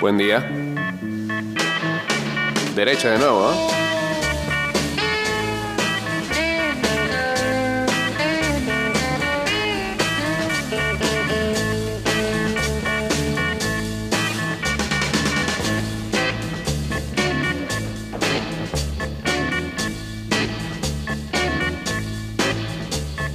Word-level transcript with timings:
Buen 0.00 0.16
día. 0.16 0.40
Derecha 2.74 3.10
de 3.10 3.18
nuevo, 3.18 3.44
¿ah? 3.44 3.54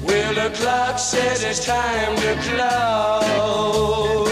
Well, 0.04 0.34
the 0.34 0.50
clock 0.58 0.98
says 0.98 1.44
it's 1.44 1.64
time 1.64 2.16
to 2.16 2.36
close 2.50 4.25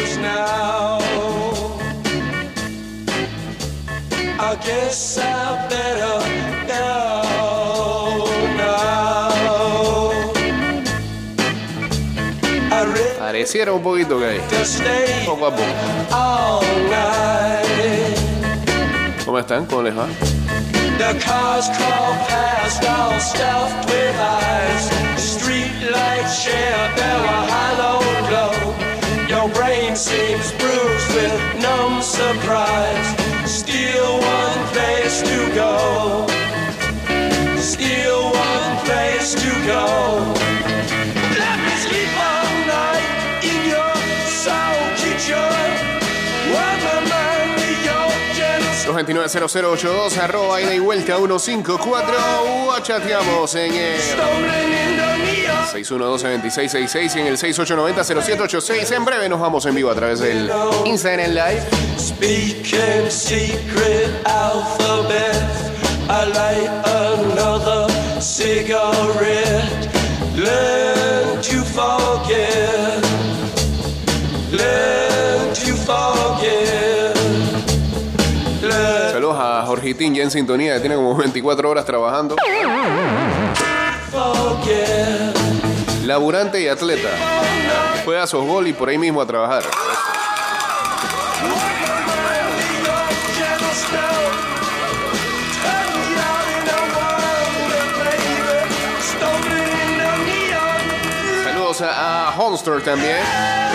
I 4.54 4.56
guess 4.58 5.18
I 5.18 5.68
better 5.68 6.20
go 6.68 6.86
now. 8.56 9.32
I 12.72 12.84
really 12.86 13.18
Pareciera 13.18 13.74
un 13.74 13.82
poquito 13.82 14.20
que 14.20 14.26
hay. 14.28 14.40
to 14.50 14.64
stay 14.64 15.24
Poco 15.26 15.48
a 15.48 15.52
poco. 15.52 15.64
all 16.12 16.62
night. 16.90 18.18
¿Cómo 19.26 19.40
están? 19.40 19.66
¿Cómo 19.66 19.82
les 19.82 19.98
va? 19.98 20.06
The 21.00 21.20
cars 21.20 21.68
crawl 21.76 22.14
past, 22.30 22.84
all 22.84 23.20
stuffed 23.20 23.90
with 23.90 24.16
eyes. 24.20 24.92
Street 25.18 25.74
lights 25.92 26.38
share 26.44 26.94
their 26.96 27.26
hollow 27.50 28.02
glow. 28.30 28.54
Your 29.28 29.50
brain 29.50 29.96
seems 29.96 30.52
bruised 30.60 31.10
with 31.16 31.42
numb 31.60 32.04
surprise. 32.04 33.16
Still 34.04 34.20
one 34.20 34.68
place 34.74 35.22
to 35.22 35.56
go. 35.56 36.28
Still 37.58 38.34
one 38.34 38.86
place 38.86 39.34
to 39.34 39.52
go. 39.66 41.23
990082, 49.06 50.18
arroba 50.18 50.62
ida 50.62 50.74
y 50.74 50.80
vuelta 50.80 51.18
154 51.18 52.16
o 52.44 52.72
en 53.56 53.74
el 53.74 54.04
612-2666 55.74 57.16
y 57.16 57.20
en 57.20 57.28
el 57.28 57.38
6890-0786. 57.38 58.96
En 58.96 59.06
breve 59.06 59.28
nos 59.30 59.40
vamos 59.40 59.66
en 59.66 59.76
vivo 59.76 59.90
a 59.92 59.96
través 59.96 60.20
del 60.20 60.50
Instagram 60.86 61.32
Live. 61.32 61.64
En 80.24 80.32
sintonía, 80.32 80.80
tiene 80.80 80.96
como 80.96 81.16
24 81.16 81.70
horas 81.70 81.86
trabajando. 81.86 82.36
Laburante 86.06 86.62
y 86.62 86.68
atleta. 86.68 87.10
Juega 88.06 88.26
softball 88.28 88.68
y 88.68 88.74
por 88.74 88.90
ahí 88.90 88.98
mismo 88.98 89.22
a 89.22 89.26
trabajar. 89.26 89.64
Gentle 93.38 93.74
snow. 93.74 94.54
Turn 102.64 103.00
me 103.00 103.73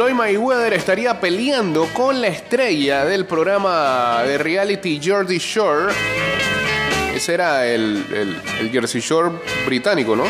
Floyd 0.00 0.14
Mayweather 0.14 0.72
estaría 0.72 1.20
peleando 1.20 1.84
con 1.92 2.22
la 2.22 2.28
estrella 2.28 3.04
del 3.04 3.26
programa 3.26 4.22
de 4.26 4.38
reality 4.38 4.98
Jersey 4.98 5.36
Shore. 5.36 5.92
Ese 7.14 7.34
era 7.34 7.66
el, 7.66 8.02
el- 8.10 8.70
Jersey 8.70 9.02
Shore 9.02 9.30
británico, 9.66 10.16
¿no? 10.16 10.24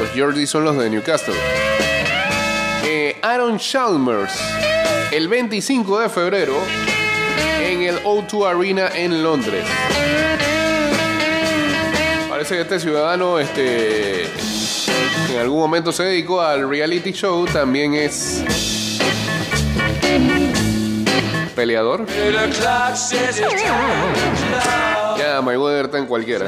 Los 0.00 0.10
Jersey 0.14 0.46
son 0.46 0.64
los 0.64 0.76
de 0.76 0.90
Newcastle. 0.90 1.32
Eh, 2.84 3.16
Aaron 3.22 3.58
Chalmers, 3.58 4.38
el 5.12 5.28
25 5.28 6.00
de 6.00 6.10
febrero, 6.10 6.58
en 7.62 7.84
el 7.84 8.02
O2 8.04 8.54
Arena 8.54 8.90
en 8.94 9.22
Londres. 9.22 9.64
Parece 12.28 12.56
que 12.56 12.60
este 12.60 12.78
ciudadano, 12.80 13.38
este, 13.38 14.26
en 15.30 15.38
algún 15.38 15.58
momento 15.58 15.92
se 15.92 16.04
dedicó 16.04 16.40
al 16.40 16.68
reality 16.68 17.12
show, 17.12 17.46
también 17.46 17.94
es 17.94 18.42
peleador. 21.54 22.06
Ya 25.18 25.40
Mayweather 25.42 25.86
está 25.86 25.98
en 25.98 26.06
cualquiera. 26.06 26.46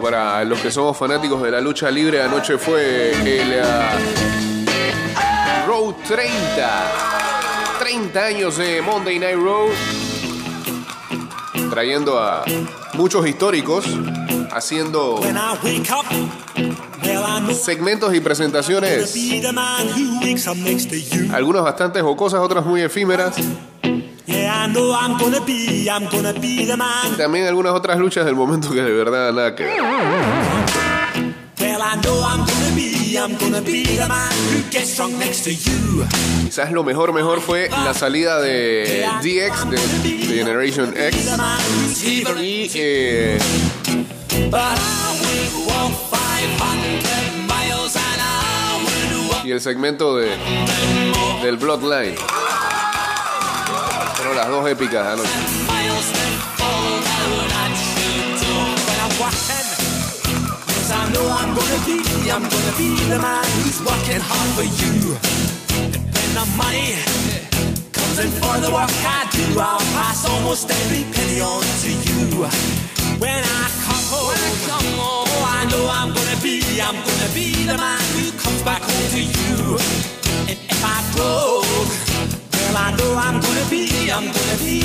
Para 0.00 0.44
los 0.44 0.60
que 0.60 0.70
somos 0.70 0.96
fanáticos 0.96 1.42
de 1.42 1.50
la 1.50 1.60
lucha 1.60 1.90
libre, 1.90 2.22
anoche 2.22 2.58
fue 2.58 3.10
el 3.10 3.60
ah, 3.62 3.90
Road 5.66 5.94
30. 6.06 6.92
30 7.78 8.24
años 8.24 8.56
de 8.56 8.82
Monday 8.82 9.18
Night 9.18 9.36
Road. 9.36 9.70
Trayendo 11.70 12.18
a 12.18 12.44
muchos 12.94 13.26
históricos, 13.26 13.84
haciendo 14.50 15.20
segmentos 17.54 18.14
y 18.14 18.20
presentaciones. 18.20 19.14
Algunas 21.32 21.62
bastante 21.62 22.00
jocosas, 22.00 22.40
otras 22.40 22.64
muy 22.64 22.82
efímeras. 22.82 23.36
También 27.16 27.46
algunas 27.46 27.72
otras 27.72 27.98
luchas 27.98 28.24
del 28.24 28.34
momento 28.34 28.70
que 28.70 28.82
de 28.82 28.92
verdad 28.92 29.32
nada 29.32 29.54
que 29.54 29.64
ver. 29.64 29.80
Quizás 36.44 36.70
lo 36.72 36.84
mejor, 36.84 37.12
mejor 37.12 37.40
fue 37.40 37.68
la 37.68 37.94
salida 37.94 38.40
de 38.40 39.06
DX, 39.22 39.70
de, 39.70 39.78
de 40.26 40.34
Generation 40.34 40.94
X. 40.96 41.30
Y 42.40 42.70
eh, 42.74 43.38
but 44.50 44.60
I 44.60 45.18
would 45.20 45.66
walk 45.66 45.92
500 46.10 47.46
miles 47.46 47.96
an 47.96 48.20
hour. 48.20 49.46
y 49.46 49.50
el 49.52 49.60
segmento 49.60 50.16
de 50.16 50.36
del 51.42 51.56
Bloodline. 51.56 52.14
Fueron 54.28 54.44
las 54.44 54.50
dos 54.50 54.68
épicas 54.68 55.06
de 55.06 55.12
anoche. 55.12 55.58
I 82.76 82.92
know 82.96 83.14
I'm 83.16 83.40
gonna 83.40 83.64
be, 83.70 83.86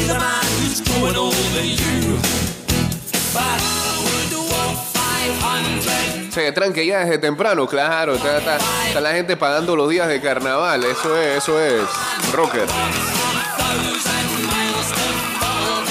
the 0.07 0.13
man 0.13 0.45
who's 0.59 0.81
over 1.18 1.63
you. 1.63 2.18
But 3.33 3.59
I 3.59 4.00
would 4.03 4.33
walk 4.51 4.75
500 4.94 6.31
Se 6.33 6.51
tranque 6.51 6.85
ya 6.85 7.00
desde 7.00 7.18
temprano, 7.19 7.68
claro. 7.68 8.15
Está, 8.15 8.38
está- 8.38 9.01
la 9.01 9.12
gente 9.13 9.38
pagando 9.38 9.75
los 9.75 9.89
días 9.89 10.07
de 10.07 10.19
carnaval. 10.21 10.83
Eso 10.83 11.18
es, 11.18 11.38
eso 11.44 11.59
es 11.59 11.81
rocker. 12.33 12.68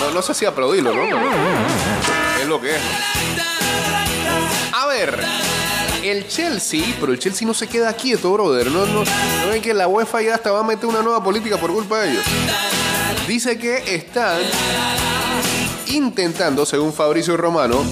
No, 0.00 0.10
no 0.10 0.22
sé 0.22 0.34
si 0.34 0.44
aplaudirlo, 0.44 0.92
¿no? 0.94 1.02
Es 2.40 2.46
lo 2.48 2.60
que 2.60 2.74
es. 2.76 2.82
A 4.72 4.86
ver, 4.86 5.24
el 6.02 6.26
Chelsea, 6.26 6.82
pero 7.00 7.12
el 7.12 7.18
Chelsea 7.18 7.46
no 7.46 7.54
se 7.54 7.66
queda 7.68 7.92
quieto, 7.92 8.32
brother. 8.32 8.70
No, 8.70 8.86
no, 8.86 9.04
no 9.04 9.50
ven 9.50 9.62
que 9.62 9.74
la 9.74 9.88
UEFA 9.88 10.22
ya 10.22 10.34
hasta 10.34 10.50
va 10.50 10.60
a 10.60 10.64
meter 10.64 10.86
una 10.86 11.02
nueva 11.02 11.22
política 11.22 11.56
por 11.56 11.72
culpa 11.72 12.00
de 12.00 12.12
ellos. 12.12 12.24
Dice 13.26 13.56
que 13.58 13.94
están 13.94 14.40
intentando, 15.86 16.66
según 16.66 16.92
Fabricio 16.92 17.36
Romano, 17.36 17.84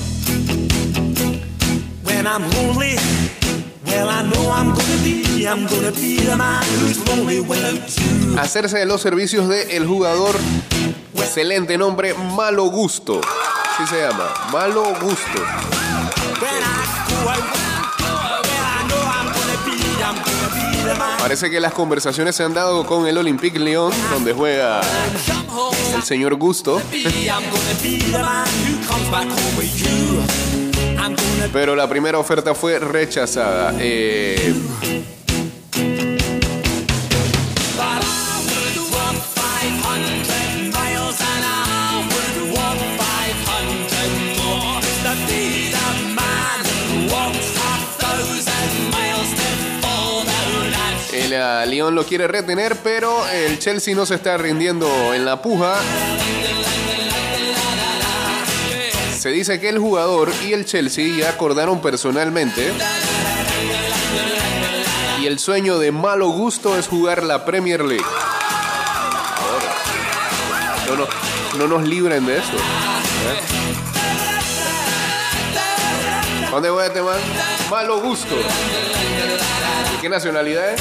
hacerse 8.38 8.78
de 8.78 8.86
los 8.86 9.00
servicios 9.00 9.48
del 9.48 9.86
jugador, 9.86 10.36
excelente 11.14 11.78
nombre, 11.78 12.14
Malo 12.14 12.64
Gusto. 12.64 13.20
Así 13.74 13.86
se 13.86 14.00
llama, 14.02 14.28
Malo 14.52 14.82
Gusto. 15.00 15.79
Parece 21.20 21.50
que 21.50 21.60
las 21.60 21.74
conversaciones 21.74 22.34
se 22.34 22.42
han 22.42 22.54
dado 22.54 22.86
con 22.86 23.06
el 23.06 23.18
Olympique 23.18 23.58
Lyon, 23.58 23.92
donde 24.10 24.32
juega 24.32 24.80
el 25.94 26.02
señor 26.02 26.34
Gusto. 26.36 26.80
Pero 31.52 31.76
la 31.76 31.88
primera 31.88 32.18
oferta 32.18 32.54
fue 32.54 32.78
rechazada. 32.78 33.74
Eh, 33.78 34.54
el 51.32 51.70
Lyon 51.70 51.94
lo 51.94 52.04
quiere 52.04 52.26
retener, 52.26 52.76
pero 52.82 53.26
el 53.28 53.58
Chelsea 53.58 53.94
no 53.94 54.04
se 54.06 54.14
está 54.16 54.36
rindiendo 54.36 55.14
en 55.14 55.24
la 55.24 55.40
puja. 55.42 55.74
Se 59.18 59.28
dice 59.30 59.60
que 59.60 59.68
el 59.68 59.78
jugador 59.78 60.30
y 60.46 60.52
el 60.54 60.64
Chelsea 60.64 61.06
ya 61.16 61.28
acordaron 61.30 61.80
personalmente. 61.80 62.72
Y 65.20 65.26
el 65.26 65.38
sueño 65.38 65.78
de 65.78 65.92
malo 65.92 66.28
gusto 66.28 66.76
es 66.78 66.88
jugar 66.88 67.22
la 67.22 67.44
Premier 67.44 67.84
League. 67.84 68.04
No, 70.88 70.96
nos- 70.96 71.08
no 71.58 71.68
nos 71.68 71.86
libren 71.86 72.24
de 72.26 72.38
eso. 72.38 72.52
¿eh? 72.52 73.40
¿Dónde 76.50 76.70
voy 76.70 76.82
a 76.82 76.86
este 76.86 77.02
man? 77.02 77.18
Malo 77.70 78.00
gusto. 78.00 78.34
¿De 78.34 80.00
qué 80.00 80.08
nacionalidad 80.08 80.70
es? 80.72 80.80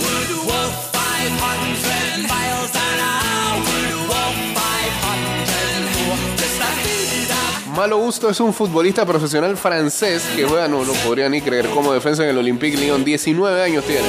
Would 0.00 0.30
walk 0.46 0.72
500 0.92 2.28
miles 2.28 2.72
and 2.74 3.00
I 3.00 3.58
would 3.64 3.92
walk 4.08 4.34
500 4.54 5.82
more 5.96 6.18
just 6.36 6.58
to 6.60 6.68
be 6.82 7.26
the 7.26 7.76
Malo 7.76 7.98
Gusto 7.98 8.28
es 8.28 8.40
un 8.40 8.52
futbolista 8.52 9.06
profesional 9.06 9.56
francés 9.56 10.24
que 10.34 10.44
juega, 10.44 10.68
no, 10.68 10.84
no 10.84 10.92
podría 11.04 11.28
ni 11.28 11.40
creer, 11.40 11.68
como 11.70 11.92
defensa 11.92 12.24
en 12.24 12.30
el 12.30 12.38
Olympique 12.38 12.76
Lyon. 12.76 13.04
19 13.04 13.62
años 13.62 13.84
tiene. 13.84 14.08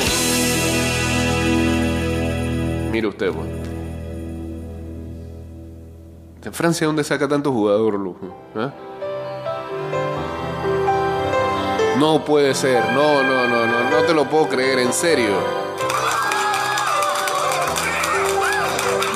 Mire 2.91 3.07
usted, 3.07 3.31
pues. 3.31 3.47
¿En 6.43 6.53
Francia 6.53 6.87
dónde 6.87 7.03
saca 7.03 7.27
tanto 7.27 7.51
jugador, 7.51 7.93
lujo? 7.99 8.35
¿Ah? 8.55 8.73
No 11.99 12.23
puede 12.23 12.55
ser, 12.55 12.93
no, 12.93 13.21
no, 13.23 13.45
no, 13.45 13.65
no, 13.65 13.89
no 13.89 14.03
te 14.03 14.13
lo 14.13 14.23
puedo 14.29 14.47
creer, 14.47 14.79
en 14.79 14.93
serio. 14.93 15.33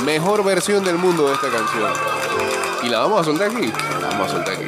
Mejor 0.04 0.44
versión 0.44 0.84
del 0.84 0.98
mundo 0.98 1.30
de 1.30 1.34
esta 1.36 1.48
canción. 1.50 1.94
¿Y 2.84 2.90
la 2.90 3.00
vamos 3.00 3.22
a 3.22 3.24
soltar 3.24 3.52
aquí? 3.52 3.72
La 4.02 4.10
vamos 4.10 4.28
a 4.28 4.32
soltar 4.32 4.56
aquí. 4.56 4.66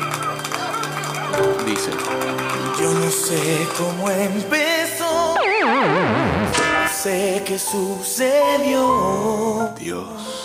Dice. 1.65 1.91
Yo 2.79 2.93
no 2.93 3.11
sé 3.11 3.67
cómo 3.77 4.09
empezó, 4.09 5.35
sé 6.93 7.43
que 7.45 7.59
sucedió. 7.59 8.93
Dios. 9.77 10.44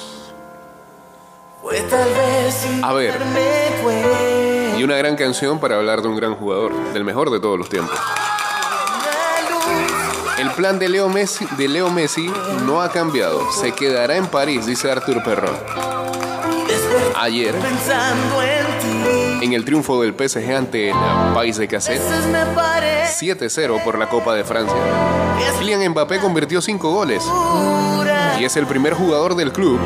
A 2.82 2.92
ver. 2.92 3.14
Y 4.76 4.82
una 4.82 4.96
gran 4.96 5.16
canción 5.16 5.60
para 5.60 5.76
hablar 5.76 6.02
de 6.02 6.08
un 6.08 6.16
gran 6.16 6.34
jugador, 6.34 6.72
del 6.92 7.04
mejor 7.04 7.30
de 7.30 7.38
todos 7.38 7.58
los 7.58 7.68
tiempos. 7.68 7.96
El 10.38 10.50
plan 10.52 10.78
de 10.78 10.88
Leo 10.88 11.08
Messi, 11.08 11.46
de 11.58 11.68
Leo 11.68 11.90
Messi 11.90 12.32
no 12.64 12.80
ha 12.80 12.90
cambiado. 12.90 13.52
Se 13.52 13.72
quedará 13.72 14.16
en 14.16 14.26
París, 14.26 14.66
dice 14.66 14.90
Arthur 14.90 15.22
Perron. 15.22 15.54
desperté 16.66 17.12
Ayer, 17.16 17.54
en 19.42 19.52
el 19.52 19.64
triunfo 19.64 20.00
del 20.00 20.14
PSG 20.14 20.52
ante 20.52 20.90
el 20.90 20.96
País 21.34 21.56
de 21.58 21.68
Cassette, 21.68 22.02
veces 22.02 22.26
me 22.26 22.46
parece 22.54 23.36
7-0 23.36 23.84
por 23.84 23.98
la 23.98 24.08
Copa 24.08 24.34
de 24.34 24.44
Francia. 24.44 24.78
Kylian 25.58 25.90
Mbappé 25.90 26.20
convirtió 26.20 26.62
5 26.62 26.90
goles 26.90 27.22
y 28.40 28.44
es 28.46 28.56
el 28.56 28.66
primer 28.66 28.94
jugador 28.94 29.36
del 29.36 29.52
club 29.52 29.78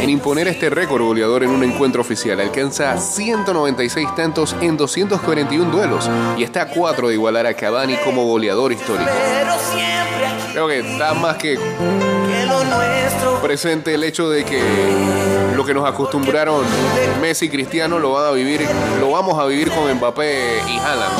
en 0.00 0.08
imponer 0.08 0.48
este 0.48 0.70
récord 0.70 1.02
goleador 1.02 1.42
en 1.42 1.50
un 1.50 1.62
encuentro 1.62 2.00
oficial. 2.00 2.40
Alcanza 2.40 2.96
196 2.96 4.14
tantos 4.14 4.56
en 4.62 4.78
241 4.78 5.70
duelos 5.70 6.08
y 6.38 6.44
está 6.44 6.62
a 6.62 6.68
4 6.68 7.08
de 7.08 7.14
igualar 7.14 7.46
a 7.46 7.52
Cavani 7.52 7.96
como 7.96 8.24
goleador 8.24 8.72
histórico. 8.72 9.10
Creo 10.52 10.66
que 10.66 10.78
está 10.78 11.12
más 11.12 11.36
que 11.36 11.58
presente 13.42 13.92
el 13.92 14.02
hecho 14.02 14.30
de 14.30 14.44
que 14.44 14.62
lo 15.54 15.64
que 15.66 15.74
nos 15.74 15.86
acostumbraron 15.86 16.64
Messi 17.20 17.46
y 17.46 17.48
Cristiano 17.50 17.98
lo 17.98 18.12
van 18.12 18.28
a 18.28 18.30
vivir, 18.30 18.66
lo 18.98 19.10
vamos 19.10 19.38
a 19.38 19.44
vivir 19.44 19.70
con 19.70 19.92
Mbappé 19.92 20.62
y 20.66 20.78
Haaland. 20.78 21.14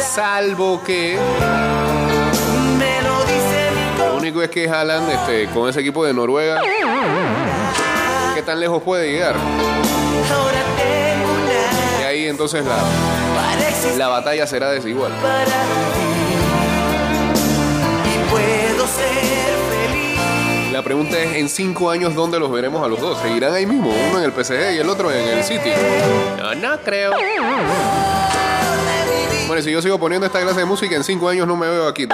Salvo 0.00 0.82
que 0.84 1.18
es 4.36 4.50
que 4.50 4.68
Haaland 4.68 5.10
este, 5.10 5.46
con 5.48 5.68
ese 5.68 5.80
equipo 5.80 6.04
de 6.04 6.12
Noruega, 6.12 6.60
¿qué 8.34 8.42
tan 8.42 8.60
lejos 8.60 8.82
puede 8.82 9.10
llegar? 9.10 9.34
Y 12.00 12.02
ahí 12.04 12.26
entonces 12.28 12.64
la, 12.64 12.76
la 13.96 14.08
batalla 14.08 14.46
será 14.46 14.70
desigual. 14.70 15.12
para 15.22 15.44
vivir. 15.44 16.38
Y 18.04 18.30
puedo 18.30 18.86
ser 18.86 19.54
feliz. 19.70 20.72
La 20.72 20.82
pregunta 20.82 21.18
es, 21.18 21.36
en 21.36 21.48
cinco 21.48 21.90
años, 21.90 22.14
¿dónde 22.14 22.38
los 22.38 22.52
veremos 22.52 22.84
a 22.84 22.88
los 22.88 23.00
dos? 23.00 23.18
¿Seguirán 23.20 23.54
ahí 23.54 23.66
mismo? 23.66 23.90
Uno 24.10 24.18
en 24.18 24.24
el 24.24 24.32
PSG 24.32 24.74
y 24.74 24.78
el 24.78 24.88
otro 24.88 25.10
en 25.10 25.26
el 25.38 25.42
City. 25.42 25.70
No, 26.38 26.54
no 26.54 26.78
creo. 26.82 27.12
Bueno, 29.48 29.62
si 29.62 29.72
yo 29.72 29.80
sigo 29.80 29.98
poniendo 29.98 30.26
esta 30.26 30.40
clase 30.42 30.60
de 30.60 30.66
música, 30.66 30.94
en 30.94 31.02
cinco 31.02 31.28
años 31.28 31.48
no 31.48 31.56
me 31.56 31.66
veo 31.66 31.88
aquí. 31.88 32.06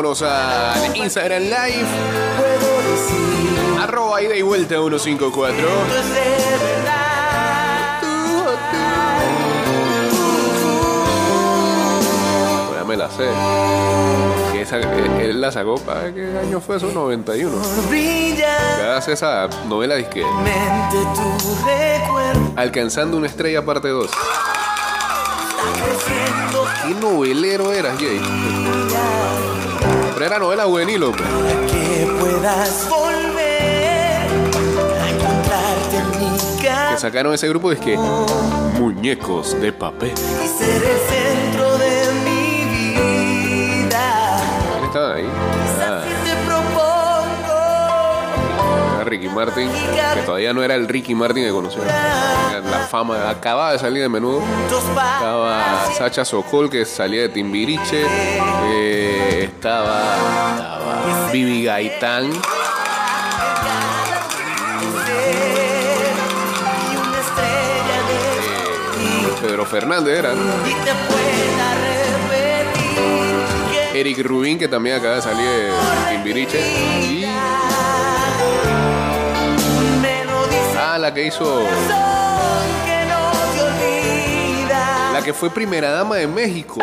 Vámonos 0.00 0.22
al 0.22 0.96
Instagram 0.96 1.42
Live, 1.42 1.86
arroba 3.78 4.22
ida 4.22 4.34
y 4.34 4.40
vuelta 4.40 4.76
154. 4.76 5.58
esto 5.58 5.98
es 5.98 6.08
de 6.08 6.20
verdad. 6.64 8.00
Ya 12.78 12.84
me 12.86 12.96
la 12.96 13.10
sé. 13.10 13.28
Esa, 14.58 14.78
él 14.78 15.38
la 15.38 15.52
sacó, 15.52 15.74
¿para 15.76 16.14
qué 16.14 16.38
año 16.38 16.62
fue 16.62 16.78
eso? 16.78 16.90
91. 16.90 17.58
Brilla 17.90 18.56
Gracias 18.78 19.22
a 19.22 19.44
esa 19.48 19.66
novela 19.66 19.96
disque. 19.96 20.24
Alcanzando 22.56 23.18
una 23.18 23.26
estrella 23.26 23.66
parte 23.66 23.88
2. 23.88 24.06
Está 24.06 24.16
creciendo 25.84 26.64
¿Qué 26.86 26.94
novelero 26.94 27.70
eras, 27.70 27.98
Jay? 27.98 28.18
Pero 30.20 30.34
era 30.34 30.38
novela 30.38 30.64
juvenil, 30.64 31.02
hombre. 31.02 31.22
para 31.22 31.66
que 31.66 32.06
puedas 32.20 32.86
volver 32.90 34.28
a 35.00 35.08
encontrarte 35.08 35.96
en 35.96 36.10
mi 36.20 36.60
Que 36.60 36.66
casa 36.66 36.98
sacaron 36.98 37.32
ese 37.32 37.48
grupo, 37.48 37.72
es 37.72 37.78
que 37.78 37.96
muñecos 38.78 39.58
de 39.58 39.72
papel. 39.72 40.12
y 40.12 40.48
ser 40.62 40.82
el 40.82 40.98
centro 41.08 41.78
de 41.78 42.12
mi 42.22 42.64
vida. 43.86 44.42
Estaban 44.84 45.16
ahí. 45.16 45.24
Ah, 45.80 46.02
propongo 46.46 47.54
está 48.92 49.04
Ricky 49.04 49.28
Martin, 49.30 49.70
que 49.70 50.20
todavía 50.26 50.52
no 50.52 50.62
era 50.62 50.74
el 50.74 50.86
Ricky 50.86 51.14
Martin 51.14 51.44
que 51.44 51.50
conocía. 51.50 51.80
La 52.62 52.80
fama 52.80 53.30
acababa 53.30 53.72
de 53.72 53.78
salir 53.78 54.02
de 54.02 54.10
menudo. 54.10 54.42
Estaba 54.66 55.86
Sacha 55.96 56.26
Sokol, 56.26 56.68
que 56.68 56.84
salía 56.84 57.22
de 57.22 57.30
Timbiriche. 57.30 58.04
Eh, 58.66 59.09
estaba, 59.50 60.16
estaba 60.56 61.30
Bibi 61.32 61.64
Gaitán. 61.64 62.30
De 62.30 62.38
Pedro 69.40 69.66
Fernández 69.66 70.18
era. 70.18 70.34
Eric 73.94 74.18
Rubin, 74.24 74.58
que 74.58 74.68
también 74.68 74.96
acaba 74.96 75.16
de 75.16 75.22
salir 75.22 75.46
de 75.46 75.70
Timbiriche. 76.10 76.60
Y 76.60 77.24
ah, 80.78 80.96
la 80.98 81.12
que 81.12 81.26
hizo. 81.26 81.64
La 85.12 85.20
que 85.22 85.34
fue 85.34 85.50
primera 85.50 85.90
dama 85.90 86.16
de 86.16 86.26
México. 86.26 86.80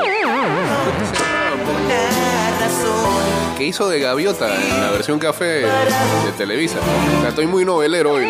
Que 3.58 3.66
hizo 3.66 3.90
de 3.90 4.00
gaviota 4.00 4.54
en 4.54 4.82
la 4.82 4.92
versión 4.92 5.20
café 5.20 5.66
de 5.66 6.32
Televisa. 6.38 6.80
Estoy 7.28 7.48
muy 7.48 7.66
novelero 7.66 8.14
hoy. 8.14 8.26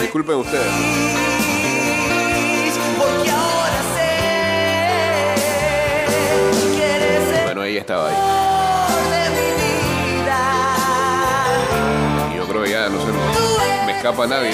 Disculpen 0.00 0.36
ustedes. 0.36 0.64
Bueno, 7.44 7.62
ahí 7.62 7.76
estaba 7.76 8.08
ahí. 8.08 8.16
yo 12.36 12.46
creo 12.46 12.62
que 12.62 12.70
ya 12.70 12.88
no 12.88 12.98
sé, 13.00 13.06
me 13.86 13.96
escapa 13.96 14.26
nadie. 14.26 14.52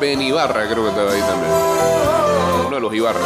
Ben 0.00 0.20
Ibarra 0.20 0.68
creo 0.68 0.84
que 0.84 0.90
estaba 0.90 1.12
ahí 1.12 1.20
también. 1.20 1.52
Uno 2.66 2.76
de 2.76 2.80
los 2.80 2.94
Ibarra. 2.94 3.20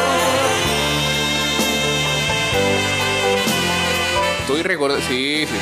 Estoy 4.48 4.62
recordando. 4.62 5.04
Sí, 5.06 5.46
sí. 5.46 5.54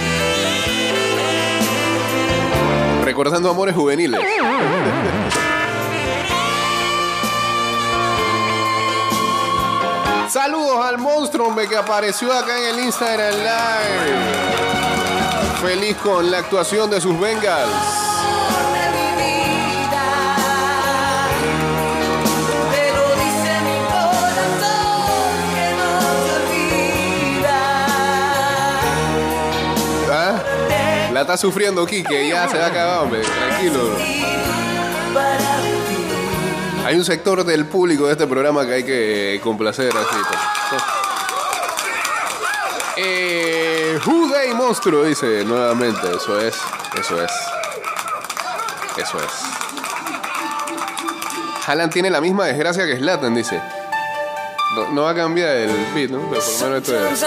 Recordando 3.02 3.50
amores 3.50 3.75
juveniles. 3.75 4.21
Saludos 10.31 10.87
al 10.87 10.99
monstruo 10.99 11.52
que 11.69 11.76
apareció 11.76 12.33
acá 12.33 12.57
en 12.57 12.76
el 12.76 12.85
Instagram 12.85 13.35
Live. 13.35 14.21
Feliz 15.61 15.97
con 15.97 16.31
la 16.31 16.38
actuación 16.38 16.88
de 16.88 17.00
sus 17.00 17.19
Bengals. 17.19 18.06
La 31.16 31.23
está 31.23 31.38
sufriendo 31.38 31.87
Kike, 31.87 32.28
ya 32.28 32.46
se 32.46 32.58
va 32.58 32.66
a 32.66 32.68
acabar, 32.68 32.99
hombre. 32.99 33.23
Tranquilo. 33.23 33.96
Hay 36.85 36.94
un 36.94 37.06
sector 37.06 37.42
del 37.42 37.64
público 37.64 38.04
de 38.04 38.12
este 38.12 38.26
programa 38.26 38.66
que 38.66 38.75
hay 38.75 38.85
que 38.85 39.40
complacer 39.42 39.90
así. 39.96 40.16
Eh, 42.99 43.99
Who 44.04 44.28
Day 44.28 44.52
Monstruo 44.52 45.04
dice 45.04 45.42
nuevamente. 45.46 46.06
Eso 46.06 46.38
es, 46.38 46.54
eso 47.00 47.25
es. 47.25 47.32
Eso 48.99 49.18
es. 49.18 49.32
Haaland 51.66 51.94
tiene 51.94 52.11
la 52.11 52.20
misma 52.20 52.44
desgracia 52.44 52.85
que 52.85 52.99
Slatan, 52.99 53.35
dice. 53.35 53.58
No, 54.75 54.92
no 54.92 55.02
va 55.04 55.12
a 55.12 55.14
cambiar 55.14 55.56
el 55.56 55.70
beat, 55.94 56.11
¿no? 56.11 56.28
Pero 56.28 56.42
por 56.42 56.52
lo 56.52 56.66
menos 56.66 56.82
esto 56.82 57.08
es. 57.08 57.20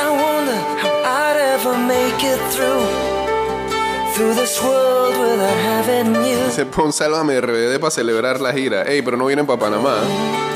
Sometimes 4.20 4.28
I 4.28 4.28
wonder 4.28 4.28
how 4.28 4.28
I'd 4.28 4.28
ever 4.28 4.28
make 4.28 4.28
it 4.28 4.28
through 4.28 4.34
through 4.36 4.36
this 4.36 4.62
world 4.62 5.18
without 5.18 5.58
having 5.58 6.16
you. 6.16 6.46
Dice, 6.46 6.66
pon 6.66 6.92
sálvame 6.92 7.40
RBD 7.40 7.80
para 7.80 7.90
celebrar 7.90 8.42
la 8.42 8.52
gira. 8.52 8.84
Ey, 8.84 9.02
pero 9.02 9.16
no 9.16 9.26
vienen 9.28 9.46
para 9.46 9.58
Panamá. 9.60 9.96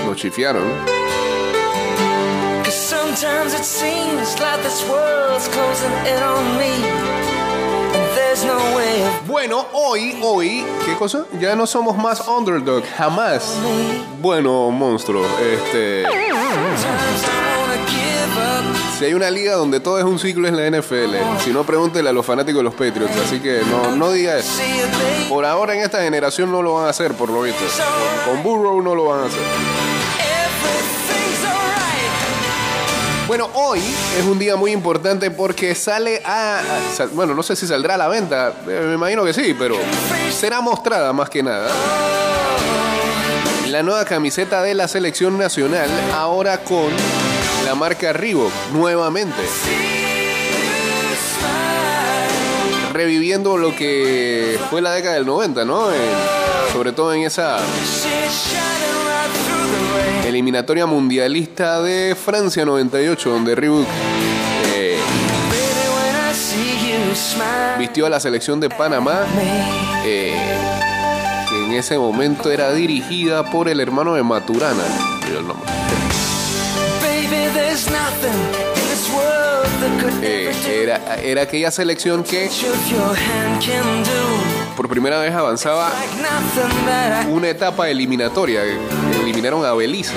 Nos 0.06 0.18
chifiaron. 0.18 0.64
Cause 2.64 2.76
sometimes 2.76 3.54
it 3.54 3.64
seems 3.64 4.38
like 4.40 4.62
this 4.64 4.84
world's 4.90 5.48
closing 5.48 5.92
in 6.06 6.22
on 6.22 6.58
me. 6.58 6.74
And 7.96 8.18
there's 8.18 8.44
no 8.44 8.58
way 8.76 9.02
of 9.06 9.28
Bueno, 9.28 9.66
hoy, 9.72 10.20
hoy, 10.22 10.66
¿qué 10.86 10.96
cosa? 10.98 11.26
Ya 11.40 11.56
no 11.56 11.66
somos 11.66 11.96
más 11.96 12.28
underdog, 12.28 12.84
jamás. 12.98 13.56
Bueno, 14.22 14.72
monstruo, 14.72 15.26
este. 15.40 16.04
Hay 19.06 19.14
una 19.14 19.30
liga 19.30 19.54
donde 19.56 19.80
todo 19.80 19.98
es 20.00 20.06
un 20.06 20.18
ciclo 20.20 20.48
es 20.48 20.54
la 20.54 20.70
NFL. 20.70 21.16
Si 21.44 21.52
no, 21.52 21.64
pregúntele 21.66 22.10
a 22.10 22.14
los 22.14 22.26
fanáticos 22.26 22.60
de 22.60 22.64
los 22.64 22.74
Patriots. 22.74 23.14
Así 23.26 23.40
que 23.40 23.62
no, 23.70 23.96
no 23.96 24.12
diga 24.12 24.38
eso. 24.38 24.62
Por 25.30 25.46
ahora 25.46 25.76
en 25.76 25.82
esta 25.82 26.02
generación 26.02 26.52
no 26.52 26.62
lo 26.62 26.76
van 26.76 26.86
a 26.88 26.90
hacer, 26.90 27.14
por 27.14 27.30
lo 27.30 27.42
visto. 27.42 27.64
Con, 28.26 28.44
Burrow 28.44 28.82
no 28.82 28.96
lo 28.96 29.06
van 29.06 29.22
a 29.22 29.26
hacer. 29.26 29.40
Bueno, 33.28 33.50
hoy 33.54 33.80
es 33.80 34.26
un 34.26 34.38
día 34.38 34.56
muy 34.56 34.72
importante 34.72 35.32
porque 35.32 35.74
sale 35.76 36.22
a. 36.26 36.62
bueno, 37.14 37.34
no 37.34 37.42
sé 37.42 37.56
si 37.56 37.66
saldrá 37.66 37.96
a 37.96 37.98
la 37.98 38.08
venta. 38.08 38.54
eh, 38.68 38.84
Me 38.88 38.94
imagino 38.96 39.24
que 39.24 39.34
sí, 39.34 39.56
pero 39.58 39.76
será 40.32 40.62
mostrada 40.62 41.12
más 41.14 41.30
que 41.30 41.42
nada. 41.42 41.70
La 43.68 43.82
nueva 43.82 44.06
camiseta 44.06 44.62
de 44.62 44.76
la 44.76 44.88
selección 44.88 45.38
nacional, 45.38 45.90
ahora 46.14 46.60
con 46.64 46.90
la 47.66 47.76
marca 47.76 48.14
Reebok, 48.14 48.52
nuevamente. 48.74 49.42
Reviviendo 52.94 53.58
lo 53.58 53.76
que 53.76 54.60
fue 54.70 54.82
la 54.82 54.92
década 54.94 55.16
del 55.16 55.26
90, 55.26 55.66
¿no? 55.66 55.92
En- 55.92 56.00
sobre 56.72 56.92
todo 56.92 57.14
en 57.14 57.22
esa 57.24 57.58
eliminatoria 60.26 60.86
mundialista 60.86 61.82
de 61.82 62.16
Francia 62.16 62.66
98, 62.66 63.30
donde 63.30 63.56
Reebok 63.56 63.88
eh, 64.74 64.98
vistió 67.78 68.06
a 68.06 68.10
la 68.10 68.20
selección 68.20 68.60
de 68.60 68.70
Panamá, 68.70 69.22
eh, 70.06 70.36
que 71.50 71.66
en 71.66 71.74
ese 71.74 71.98
momento 71.98 72.52
era 72.52 72.72
dirigida 72.74 73.44
por 73.52 73.70
el 73.70 73.80
hermano 73.80 74.14
de 74.16 74.24
Maturana. 74.24 74.84
Eh, 80.22 80.52
era, 80.84 81.16
era 81.22 81.42
aquella 81.42 81.70
selección 81.72 82.24
que 82.24 82.50
por 84.76 84.88
primera 84.88 85.20
vez 85.20 85.34
avanzaba 85.34 85.92
una 87.30 87.50
etapa 87.50 87.90
eliminatoria. 87.90 88.62
Eliminaron 89.22 89.66
a 89.66 89.74
Belice. 89.74 90.14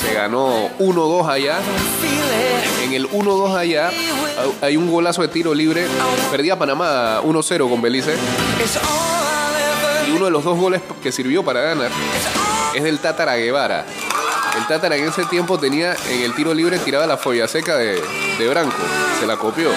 Se 0.00 0.14
ganó 0.14 0.70
1-2 0.78 1.28
allá. 1.28 1.58
En 2.82 2.92
el 2.94 3.08
1-2 3.10 3.54
allá 3.54 3.90
hay 4.62 4.76
un 4.76 4.90
golazo 4.90 5.22
de 5.22 5.28
tiro 5.28 5.54
libre. 5.54 5.86
Perdía 6.30 6.58
Panamá 6.58 7.20
1-0 7.22 7.68
con 7.68 7.82
Belice. 7.82 8.14
Y 10.08 10.10
uno 10.12 10.26
de 10.26 10.30
los 10.30 10.44
dos 10.44 10.58
goles 10.58 10.80
que 11.02 11.12
sirvió 11.12 11.44
para 11.44 11.60
ganar 11.60 11.90
es 12.74 12.82
del 12.82 12.98
Tátara 12.98 13.36
Guevara. 13.36 13.84
El 14.56 14.66
Tátara 14.68 14.96
en 14.96 15.08
ese 15.08 15.24
tiempo 15.24 15.58
tenía 15.58 15.96
en 16.08 16.22
el 16.22 16.34
tiro 16.34 16.54
libre 16.54 16.78
tiraba 16.78 17.06
la 17.06 17.16
folla 17.16 17.48
seca 17.48 17.76
de, 17.76 18.00
de 18.38 18.48
Branco. 18.48 18.76
Se 19.18 19.26
la 19.26 19.36
copió. 19.36 19.70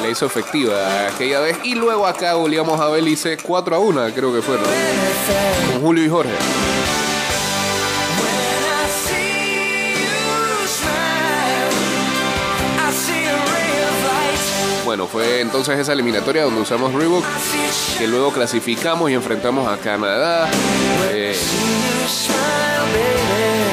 La 0.00 0.08
hizo 0.08 0.26
efectiva 0.26 1.08
aquella 1.08 1.40
vez. 1.40 1.58
Y 1.64 1.74
luego 1.74 2.06
acá 2.06 2.32
goleamos 2.34 2.80
a 2.80 2.88
Belice 2.88 3.36
4 3.36 3.76
a 3.76 3.78
1, 3.78 4.10
creo 4.14 4.32
que 4.32 4.42
fue. 4.42 4.56
Con 5.72 5.80
Julio 5.80 6.04
y 6.04 6.08
Jorge. 6.08 6.32
Bueno, 14.92 15.06
fue 15.06 15.40
entonces 15.40 15.78
esa 15.78 15.94
eliminatoria 15.94 16.42
donde 16.42 16.60
usamos 16.60 16.92
Reebok, 16.92 17.24
que 17.96 18.06
luego 18.06 18.30
clasificamos 18.30 19.10
y 19.10 19.14
enfrentamos 19.14 19.66
a 19.66 19.78
Canadá. 19.78 20.50
Eh, 21.10 21.34
See 21.34 22.02
you 22.02 22.08
smile, 22.08 22.36
baby. 22.92 23.72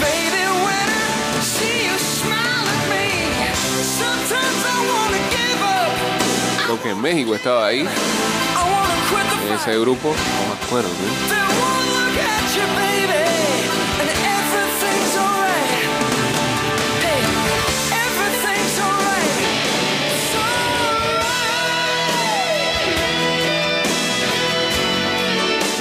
Baby, 0.00 0.44
when 0.64 0.88
I 0.88 1.42
see 1.42 1.84
you 1.84 1.98
smile 1.98 2.64
at 2.64 2.88
me, 2.88 3.52
sometimes 3.84 4.64
I 4.64 4.78
wanna 4.88 5.20
give 5.28 5.60
up. 5.60 6.64
creo 6.64 6.82
que 6.82 6.94
México 6.94 7.34
estaba 7.34 7.66
ahí, 7.66 7.80
en 7.80 9.52
ese 9.54 9.78
grupo. 9.80 10.14
No 10.14 10.54
me 10.54 10.64
acuerdo. 10.64 10.88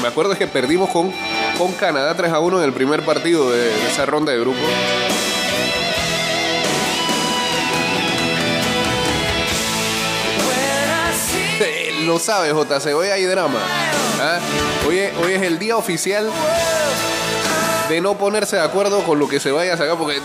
Acuerdo 0.10 0.34
es 0.34 0.39
que 0.39 0.48
perdimos 0.48 0.89
con, 0.89 1.12
con 1.58 1.72
Canadá 1.74 2.16
3 2.16 2.34
a 2.34 2.39
1 2.39 2.60
en 2.60 2.63
el 2.66 2.74
primer 2.74 3.04
partido 3.04 3.50
de, 3.51 3.70
esa 3.88 4.06
ronda 4.06 4.32
de 4.32 4.39
grupo. 4.39 4.60
Lo 12.06 12.18
sabes, 12.18 12.54
JC, 12.54 12.96
hoy 12.96 13.10
hay 13.10 13.24
drama. 13.25 13.60
¿ah? 14.20 14.39
Hoy, 14.88 14.98
es, 14.98 15.16
hoy 15.18 15.34
es 15.34 15.44
el 15.44 15.60
día 15.60 15.78
oficial 15.78 16.32
de 17.88 18.01
no 18.01 18.18
ponerse 18.18 18.56
de 18.56 18.63
acuerdo 18.63 19.04
con 19.04 19.20
lo 19.20 19.28
que 19.28 19.39
se 19.39 19.51
vaya 19.51 19.74
a 19.74 19.78
sacar, 19.78 19.98
porque 19.98 20.20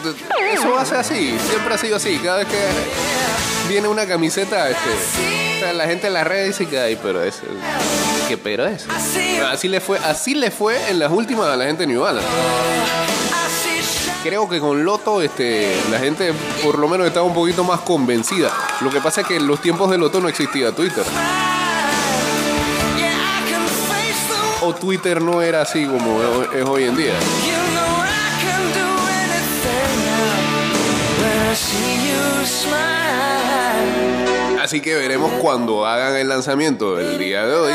eso 0.53 0.79
hace 0.79 0.97
así, 0.97 1.39
siempre 1.49 1.75
ha 1.75 1.79
sido 1.79 1.97
así. 1.97 2.19
Cada 2.23 2.39
vez 2.39 2.49
que 2.49 3.69
viene 3.69 3.89
una 3.89 4.07
camiseta, 4.07 4.71
este, 4.71 5.73
la 5.75 5.87
gente 5.87 6.07
en 6.07 6.15
las 6.15 6.27
redes 6.27 6.59
dice 6.59 6.71
que 6.71 6.79
ay, 6.79 6.99
pero 7.03 7.23
es. 7.23 7.43
¿Qué 8.29 8.39
pero 8.39 8.67
es? 8.67 8.87
Así 8.89 9.69
le 9.69 9.81
fue, 9.81 9.99
así 9.99 10.35
le 10.35 10.51
fue 10.51 10.91
en 10.91 10.99
las 10.99 11.13
últimas 11.13 11.49
a 11.49 11.57
la 11.57 11.67
gente 11.67 11.83
de 11.83 11.93
New 11.93 12.01
Balance. 12.01 12.29
Creo 14.23 14.49
que 14.49 14.59
con 14.59 14.83
Loto 14.85 15.21
este, 15.21 15.77
la 15.91 15.99
gente 15.99 16.33
por 16.63 16.79
lo 16.79 16.89
menos 16.89 17.07
estaba 17.07 17.27
un 17.27 17.35
poquito 17.35 17.63
más 17.63 17.81
convencida. 17.81 18.51
Lo 18.81 18.91
que 18.91 19.01
pasa 19.01 19.21
es 19.21 19.27
que 19.27 19.37
en 19.37 19.47
los 19.47 19.61
tiempos 19.61 19.91
de 19.91 19.99
Loto 19.99 20.21
no 20.21 20.29
existía 20.29 20.73
Twitter. 20.73 21.05
O 24.63 24.75
Twitter 24.75 25.21
no 25.21 25.43
era 25.43 25.61
así 25.61 25.85
como 25.85 26.23
es 26.55 26.65
hoy 26.65 26.85
en 26.85 26.97
día. 26.97 27.13
Así 34.75 34.83
que 34.83 34.97
veremos 34.97 35.31
cuando 35.41 35.87
hagan 35.87 36.17
el 36.17 36.29
lanzamiento 36.29 36.99
el 36.99 37.17
día 37.17 37.47
de 37.47 37.55
hoy. 37.55 37.75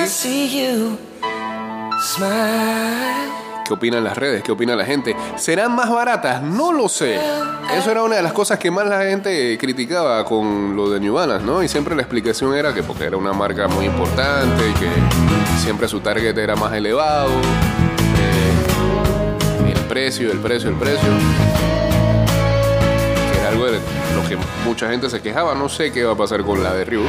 ¿Qué 3.65 3.73
opinan 3.73 4.03
las 4.03 4.17
redes? 4.17 4.43
¿Qué 4.43 4.51
opina 4.51 4.75
la 4.75 4.83
gente? 4.83 5.15
¿Serán 5.37 5.73
más 5.77 5.89
baratas? 5.89 6.43
No 6.43 6.73
lo 6.73 6.89
sé. 6.89 7.17
Eso 7.73 7.89
era 7.89 8.03
una 8.03 8.17
de 8.17 8.21
las 8.21 8.33
cosas 8.33 8.59
que 8.59 8.69
más 8.69 8.85
la 8.85 8.99
gente 9.03 9.57
criticaba 9.57 10.25
con 10.25 10.75
lo 10.75 10.89
de 10.89 10.99
New 10.99 11.13
Balance, 11.13 11.45
¿no? 11.45 11.63
Y 11.63 11.69
siempre 11.69 11.95
la 11.95 12.01
explicación 12.01 12.53
era 12.53 12.73
que 12.73 12.83
porque 12.83 13.05
era 13.05 13.15
una 13.15 13.31
marca 13.31 13.69
muy 13.69 13.85
importante 13.85 14.61
y 14.69 14.73
que 14.73 14.89
siempre 15.63 15.87
su 15.87 16.01
target 16.01 16.37
era 16.37 16.57
más 16.57 16.73
elevado. 16.73 17.29
eh, 18.19 19.71
el 19.73 19.81
precio, 19.85 20.33
el 20.33 20.39
precio, 20.39 20.67
el 20.67 20.75
precio. 20.75 21.07
Que 24.29 24.37
mucha 24.63 24.87
gente 24.89 25.09
se 25.09 25.21
quejaba. 25.21 25.55
No 25.55 25.67
sé 25.67 25.91
qué 25.91 26.03
va 26.03 26.13
a 26.13 26.15
pasar 26.15 26.43
con 26.43 26.63
la 26.63 26.73
de 26.73 26.85
Ryu. 26.85 27.01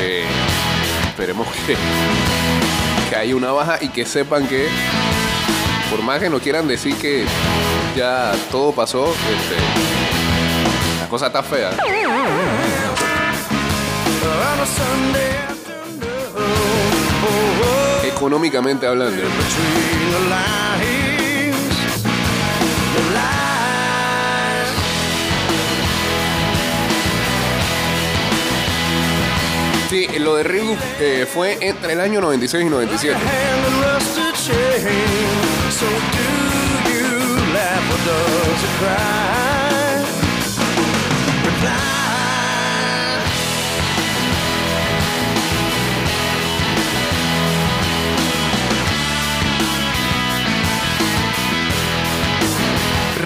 Eh, 0.00 0.24
esperemos 1.08 1.46
que, 1.66 1.76
que 3.10 3.16
haya 3.16 3.34
una 3.34 3.50
baja 3.50 3.78
y 3.80 3.88
que 3.88 4.06
sepan 4.06 4.46
que, 4.46 4.68
por 5.90 6.02
más 6.02 6.20
que 6.20 6.30
no 6.30 6.38
quieran 6.38 6.68
decir 6.68 6.94
que 6.96 7.24
ya 7.96 8.32
todo 8.52 8.72
pasó, 8.72 9.08
este, 9.08 9.56
la 11.00 11.08
cosa 11.08 11.26
está 11.26 11.42
fea. 11.42 11.70
Económicamente 18.04 18.86
hablando. 18.86 19.22
Sí, 29.92 30.08
lo 30.20 30.36
de 30.36 30.42
Reebok 30.42 30.78
eh, 31.00 31.26
fue 31.30 31.58
entre 31.60 31.92
el 31.92 32.00
año 32.00 32.22
96 32.22 32.64
y 32.64 32.70
97. 32.70 33.18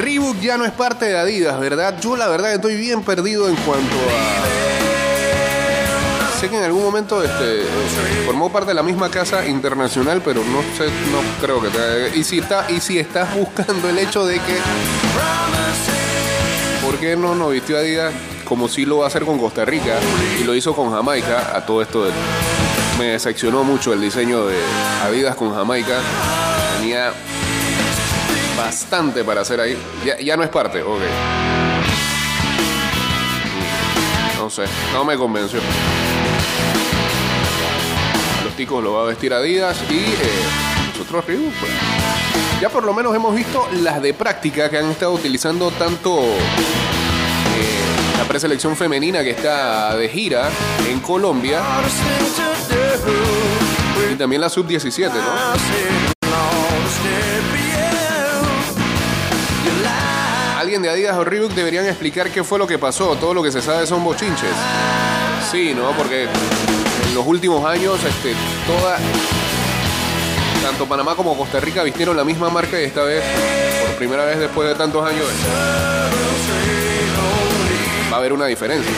Reebok 0.01 0.41
ya 0.41 0.59
no 0.59 0.65
es 0.65 0.73
parte 0.73 1.05
de 1.05 1.17
Adidas, 1.17 1.61
¿verdad? 1.61 2.01
Yo 2.01 2.17
la 2.17 2.27
verdad 2.27 2.55
estoy 2.55 2.75
bien 2.75 3.05
perdido 3.05 3.49
en 3.49 3.55
cuanto 3.55 3.95
a... 3.95 4.66
Sé 6.41 6.51
que 6.51 6.59
en 6.59 6.65
algún 6.65 6.83
momento 6.83 7.23
este, 7.23 7.63
formó 8.27 8.53
parte 8.53 8.69
de 8.69 8.75
la 8.75 8.83
misma 8.83 9.09
casa 9.11 9.47
internacional, 9.47 10.21
pero 10.23 10.43
no 10.45 10.61
sé, 10.77 10.85
no 11.11 11.21
creo 11.41 11.63
que 11.63 11.69
te... 11.69 12.19
Y 12.19 12.25
si, 12.25 12.41
está, 12.41 12.67
y 12.71 12.79
si 12.81 12.99
estás 12.99 13.35
buscando 13.35 13.89
el 13.89 13.99
hecho 13.99 14.27
de 14.27 14.35
que... 14.35 14.57
¿Por 16.85 16.99
qué 16.99 17.17
no 17.17 17.35
nos 17.35 17.53
vistió 17.53 17.79
Adidas 17.79 18.13
como 18.45 18.69
si 18.69 18.85
lo 18.85 18.99
va 18.99 19.05
a 19.05 19.09
hacer 19.09 19.25
con 19.25 19.39
Costa 19.39 19.65
Rica 19.65 19.99
y 20.39 20.45
lo 20.45 20.55
hizo 20.55 20.75
con 20.75 20.93
Jamaica? 20.93 21.53
A 21.57 21.65
todo 21.65 21.81
esto 21.81 22.05
de- 22.05 22.13
me 22.99 23.07
decepcionó 23.07 23.65
mucho 23.65 23.93
el 23.95 24.01
diseño 24.01 24.47
de 24.47 24.57
Adidas 25.05 25.37
con 25.37 25.55
Jamaica. 25.55 26.01
Tenía 26.79 27.13
bastante 28.59 29.25
para 29.25 29.41
hacer 29.41 29.59
ahí. 29.61 29.77
Ya, 30.05 30.19
ya 30.19 30.37
no 30.37 30.43
es 30.45 30.51
parte, 30.51 30.83
ok. 30.83 31.01
No 34.39 34.51
sé, 34.51 34.65
no 34.93 35.05
me 35.05 35.17
convenció. 35.17 35.61
Lo 38.59 38.95
va 38.95 39.03
a 39.03 39.05
vestir 39.05 39.35
Adidas 39.35 39.77
y 39.91 39.99
eh, 39.99 40.15
nosotros 40.89 41.27
Reebok, 41.27 41.53
pues. 41.61 41.73
Ya 42.59 42.71
por 42.71 42.85
lo 42.85 42.95
menos 42.95 43.15
hemos 43.15 43.35
visto 43.35 43.69
las 43.83 44.01
de 44.01 44.15
práctica 44.15 44.71
que 44.71 44.79
han 44.79 44.91
estado 44.91 45.13
utilizando 45.13 45.71
tanto 45.73 46.21
eh, 46.21 46.39
la 48.17 48.25
preselección 48.25 48.75
femenina 48.75 49.23
que 49.23 49.33
está 49.33 49.95
de 49.95 50.09
gira 50.09 50.49
en 50.89 51.01
Colombia 51.01 51.61
y 54.11 54.17
también 54.17 54.41
la 54.41 54.49
sub-17, 54.49 55.11
¿no? 55.13 55.21
Alguien 60.59 60.81
de 60.81 60.89
Adidas 60.89 61.17
o 61.19 61.25
Reebok 61.25 61.53
deberían 61.53 61.85
explicar 61.87 62.31
qué 62.31 62.43
fue 62.43 62.59
lo 62.59 62.67
que 62.67 62.79
pasó. 62.79 63.17
Todo 63.17 63.35
lo 63.35 63.43
que 63.43 63.53
se 63.53 63.61
sabe 63.61 63.87
son 63.87 64.03
bochinches. 64.03 64.57
Sí, 65.53 65.75
¿no? 65.77 65.91
Porque 65.93 66.27
en 67.09 67.15
los 67.15 67.27
últimos 67.27 67.65
años, 67.65 67.99
este, 68.05 68.35
toda. 68.67 68.99
Tanto 70.63 70.87
Panamá 70.87 71.15
como 71.15 71.37
Costa 71.37 71.61
Rica 71.61 71.83
vistieron 71.83 72.17
la 72.17 72.25
misma 72.25 72.51
marca 72.51 72.81
y 72.81 72.85
esta 72.85 73.03
vez, 73.03 73.23
por 73.87 73.97
primera 73.97 74.25
vez 74.25 74.39
después 74.39 74.69
de 74.69 74.75
tantos 74.75 75.07
años, 75.09 75.25
va 78.11 78.17
a 78.17 78.19
haber 78.19 78.33
una 78.33 78.47
diferencia. 78.47 78.91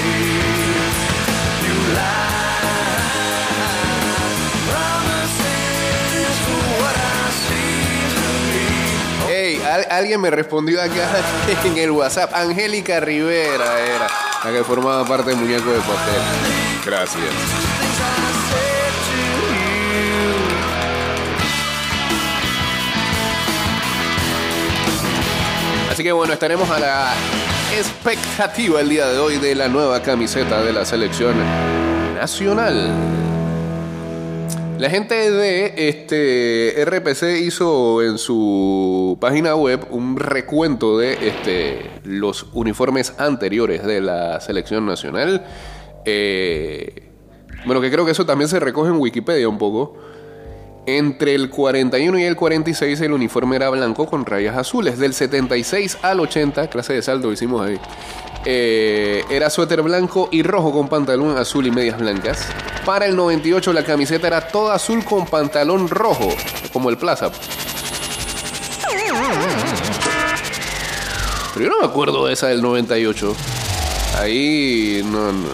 Hey, 9.28 9.60
al- 9.64 9.86
alguien 9.90 10.20
me 10.20 10.30
respondió 10.30 10.80
acá 10.82 11.08
en 11.64 11.76
el 11.78 11.90
WhatsApp. 11.90 12.32
Angélica 12.34 13.00
Rivera 13.00 13.78
era 13.80 14.06
la 14.44 14.50
que 14.52 14.64
formaba 14.64 15.04
parte 15.04 15.30
del 15.30 15.38
muñeco 15.38 15.70
de 15.70 15.78
papel. 15.80 16.22
Gracias. 16.84 17.24
Así 25.98 26.04
que 26.04 26.12
bueno, 26.12 26.32
estaremos 26.32 26.70
a 26.70 26.78
la 26.78 27.12
expectativa 27.76 28.80
el 28.80 28.88
día 28.88 29.08
de 29.08 29.18
hoy 29.18 29.38
de 29.38 29.56
la 29.56 29.66
nueva 29.66 30.00
camiseta 30.00 30.62
de 30.62 30.72
la 30.72 30.84
selección 30.84 31.34
nacional. 32.14 32.94
La 34.78 34.88
gente 34.90 35.32
de 35.32 35.88
este 35.88 36.84
RPC 36.84 37.44
hizo 37.44 38.00
en 38.04 38.16
su 38.16 39.18
página 39.20 39.56
web 39.56 39.88
un 39.90 40.16
recuento 40.16 40.96
de 40.98 41.14
este, 41.14 41.90
los 42.04 42.46
uniformes 42.52 43.14
anteriores 43.18 43.84
de 43.84 44.00
la 44.00 44.40
selección 44.40 44.86
nacional. 44.86 45.44
Eh, 46.04 47.08
bueno, 47.66 47.80
que 47.80 47.90
creo 47.90 48.04
que 48.04 48.12
eso 48.12 48.24
también 48.24 48.48
se 48.48 48.60
recoge 48.60 48.90
en 48.90 49.00
Wikipedia 49.00 49.48
un 49.48 49.58
poco. 49.58 49.96
Entre 50.90 51.34
el 51.34 51.50
41 51.50 52.18
y 52.18 52.24
el 52.24 52.34
46 52.34 52.98
el 53.02 53.12
uniforme 53.12 53.56
era 53.56 53.68
blanco 53.68 54.06
con 54.06 54.24
rayas 54.24 54.56
azules. 54.56 54.98
Del 54.98 55.12
76 55.12 55.98
al 56.00 56.18
80, 56.18 56.70
clase 56.70 56.94
de 56.94 57.02
salto 57.02 57.30
hicimos 57.30 57.66
ahí. 57.66 57.78
eh, 58.46 59.22
era 59.28 59.50
suéter 59.50 59.82
blanco 59.82 60.30
y 60.32 60.42
rojo 60.42 60.72
con 60.72 60.88
pantalón 60.88 61.36
azul 61.36 61.66
y 61.66 61.70
medias 61.70 61.98
blancas. 61.98 62.46
Para 62.86 63.04
el 63.04 63.16
98 63.16 63.74
la 63.74 63.84
camiseta 63.84 64.28
era 64.28 64.48
toda 64.48 64.76
azul 64.76 65.04
con 65.04 65.26
pantalón 65.26 65.90
rojo, 65.90 66.30
como 66.72 66.88
el 66.88 66.96
Plaza. 66.96 67.30
Pero 71.52 71.66
yo 71.66 71.70
no 71.70 71.80
me 71.80 71.86
acuerdo 71.86 72.26
de 72.26 72.32
esa 72.32 72.46
del 72.46 72.62
98. 72.62 73.36
Ahí 74.18 75.02
no, 75.04 75.32
no. 75.32 75.48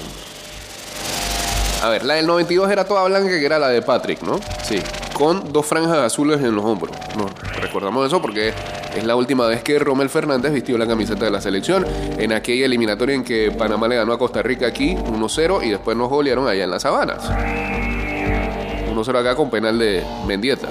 A 1.83 1.89
ver, 1.89 2.05
la 2.05 2.15
del 2.15 2.27
92 2.29 2.71
era 2.71 2.85
toda 2.85 3.03
blanca, 3.05 3.31
que 3.31 3.45
era 3.45 3.59
la 3.59 3.69
de 3.69 3.83
Patrick, 3.83 4.23
¿no? 4.23 4.39
Sí. 4.63 4.81
Con 5.15 5.53
dos 5.53 5.65
franjas 5.65 5.99
azules 5.99 6.41
en 6.41 6.55
los 6.55 6.65
hombros. 6.65 6.95
No, 7.17 7.27
recordamos 7.63 8.07
eso 8.07 8.21
porque 8.21 8.53
es 8.95 9.05
la 9.05 9.17
última 9.17 9.47
vez 9.47 9.63
que 9.63 9.79
Romel 9.79 10.11
Fernández 10.11 10.53
vistió 10.53 10.77
la 10.77 10.87
camiseta 10.87 11.25
de 11.25 11.31
la 11.31 11.41
selección 11.41 11.87
en 12.19 12.33
aquella 12.33 12.67
eliminatoria 12.67 13.15
en 13.15 13.25
que 13.25 13.51
Panamá 13.57 13.89
le 13.89 13.97
ganó 13.97 14.13
a 14.13 14.19
Costa 14.19 14.43
Rica 14.43 14.67
aquí 14.67 14.95
1-0 14.95 15.65
y 15.65 15.71
después 15.71 15.97
nos 15.97 16.09
golearon 16.09 16.49
allá 16.49 16.65
en 16.65 16.71
las 16.71 16.83
Sabanas. 16.83 17.25
1-0 18.93 19.19
acá 19.19 19.35
con 19.37 19.51
penal 19.51 19.79
de 19.79 20.05
Mendieta. 20.27 20.69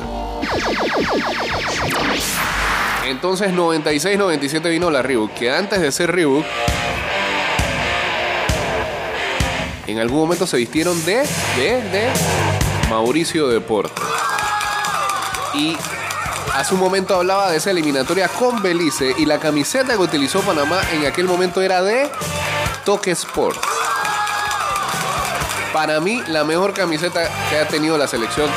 Entonces 3.08 3.54
96-97 3.54 4.70
vino 4.70 4.90
la 4.90 5.02
Reebok, 5.02 5.34
que 5.34 5.52
antes 5.52 5.82
de 5.82 5.92
ser 5.92 6.12
Reebok, 6.12 6.46
en 9.88 10.00
algún 10.00 10.20
momento 10.20 10.48
se 10.48 10.58
vistieron 10.58 11.04
de, 11.06 11.18
de, 11.58 11.82
de 11.92 12.10
Mauricio 12.90 13.48
Deporte. 13.48 14.02
Y 15.54 15.78
hace 16.54 16.74
un 16.74 16.80
momento 16.80 17.16
hablaba 17.16 17.50
de 17.52 17.58
esa 17.58 17.72
eliminatoria 17.72 18.28
con 18.28 18.62
Belice 18.62 19.14
y 19.18 19.26
la 19.26 19.40
camiseta 19.40 19.94
que 19.94 20.00
utilizó 20.00 20.42
Panamá 20.42 20.82
en 20.92 21.06
aquel 21.06 21.28
momento 21.28 21.62
era 21.62 21.82
de 21.82 22.10
Toque 22.86 23.12
Sport. 23.12 23.58
Para 25.72 26.00
mí, 26.00 26.22
la 26.28 26.44
mejor 26.44 26.74
camiseta 26.74 27.30
que 27.50 27.58
ha 27.58 27.68
tenido 27.68 27.98
la 27.98 28.08
selección 28.08 28.50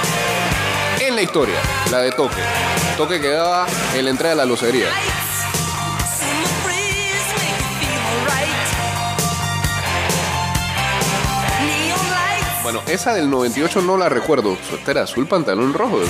en 1.00 1.14
la 1.14 1.22
historia, 1.22 1.56
la 1.90 1.98
de 2.00 2.12
Toque. 2.12 2.42
Toque 2.96 3.20
que 3.20 3.28
daba 3.28 3.66
en 3.94 4.04
la 4.04 4.10
entrada 4.10 4.34
de 4.34 4.36
la 4.36 4.44
lucería. 4.44 4.88
Bueno, 12.62 12.82
esa 12.88 13.14
del 13.14 13.30
98 13.30 13.80
no 13.82 13.96
la 13.96 14.08
recuerdo. 14.08 14.58
Era 14.86 15.02
azul, 15.02 15.26
pantalón 15.28 15.72
rojo. 15.72 16.00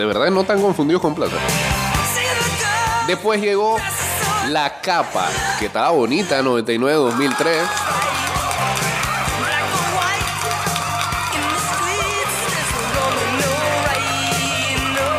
De 0.00 0.06
verdad, 0.06 0.30
no 0.30 0.44
tan 0.44 0.62
confundidos 0.62 1.02
con 1.02 1.14
plata. 1.14 1.36
Después 3.06 3.38
llegó 3.38 3.76
la 4.48 4.80
capa, 4.80 5.28
que 5.58 5.66
estaba 5.66 5.90
bonita, 5.90 6.40
99-2003. 6.40 7.58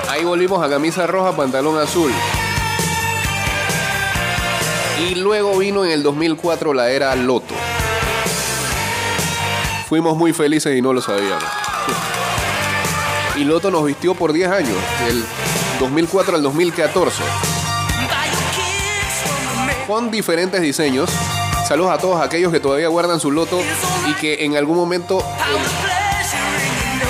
Ahí 0.09 0.23
volvimos 0.23 0.65
a 0.65 0.67
camisa 0.67 1.05
roja, 1.05 1.35
pantalón 1.35 1.77
azul. 1.77 2.11
Y 5.07 5.13
luego 5.13 5.59
vino 5.59 5.85
en 5.85 5.91
el 5.91 6.01
2004 6.01 6.73
la 6.73 6.89
era 6.89 7.15
Loto. 7.15 7.53
Fuimos 9.87 10.17
muy 10.17 10.33
felices 10.33 10.75
y 10.75 10.81
no 10.81 10.91
lo 10.91 11.01
sabíamos. 11.01 11.43
Y 13.41 13.43
Loto 13.43 13.71
nos 13.71 13.83
vistió 13.83 14.13
por 14.13 14.33
10 14.33 14.51
años, 14.51 14.77
del 15.03 15.25
2004 15.79 16.35
al 16.35 16.43
2014, 16.43 17.23
con 19.87 20.11
diferentes 20.11 20.61
diseños. 20.61 21.09
Saludos 21.67 21.91
a 21.91 21.97
todos 21.97 22.21
aquellos 22.21 22.51
que 22.51 22.59
todavía 22.59 22.87
guardan 22.87 23.19
su 23.19 23.31
Loto 23.31 23.59
y 24.07 24.13
que 24.21 24.45
en 24.45 24.57
algún 24.57 24.77
momento 24.77 25.23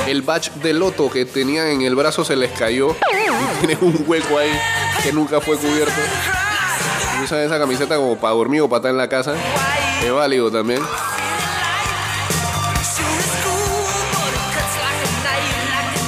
el, 0.06 0.12
el 0.12 0.22
badge 0.22 0.52
de 0.64 0.72
Loto 0.72 1.12
que 1.12 1.26
tenían 1.26 1.68
en 1.68 1.82
el 1.82 1.96
brazo 1.96 2.24
se 2.24 2.38
les 2.38 2.54
cayó. 2.54 2.96
Y 3.62 3.66
tienen 3.66 3.78
un 3.82 4.06
hueco 4.08 4.38
ahí 4.38 4.58
que 5.04 5.12
nunca 5.12 5.42
fue 5.42 5.58
cubierto. 5.58 6.00
Usan 7.22 7.40
esa 7.40 7.60
camiseta 7.60 7.98
como 7.98 8.16
para 8.16 8.36
dormir 8.36 8.62
o 8.62 8.70
para 8.70 8.78
estar 8.78 8.92
en 8.92 8.98
la 8.98 9.10
casa. 9.10 9.34
Es 10.02 10.14
válido 10.14 10.50
también. 10.50 10.82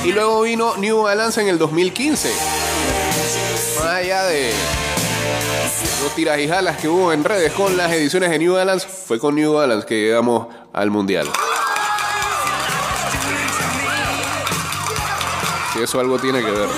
Y 0.04 0.12
luego 0.12 0.42
vino 0.42 0.76
New 0.76 1.04
Balance 1.04 1.42
en 1.42 1.48
el 1.48 1.58
2015. 1.58 2.30
Más 3.80 3.88
allá 3.88 4.24
de 4.24 4.52
los 6.02 6.13
tiras 6.13 6.39
y 6.39 6.48
jalas 6.48 6.78
que 6.78 6.89
hubo 6.89 7.13
en 7.13 7.24
redes 7.24 7.54
con 7.54 7.78
las 7.78 7.89
ediciones 7.94 8.30
de 8.30 8.39
New 8.39 8.56
Balance, 8.56 8.86
fue 8.86 9.18
con 9.18 9.36
New 9.36 9.54
Balance 9.54 9.88
que 9.88 9.96
llegamos 9.96 10.48
al 10.74 10.92
Mundial. 10.92 11.30
Si 15.74 15.82
eso 15.82 16.00
algo 16.02 16.20
tiene 16.20 16.44
que 16.44 16.52
ver. 16.52 16.70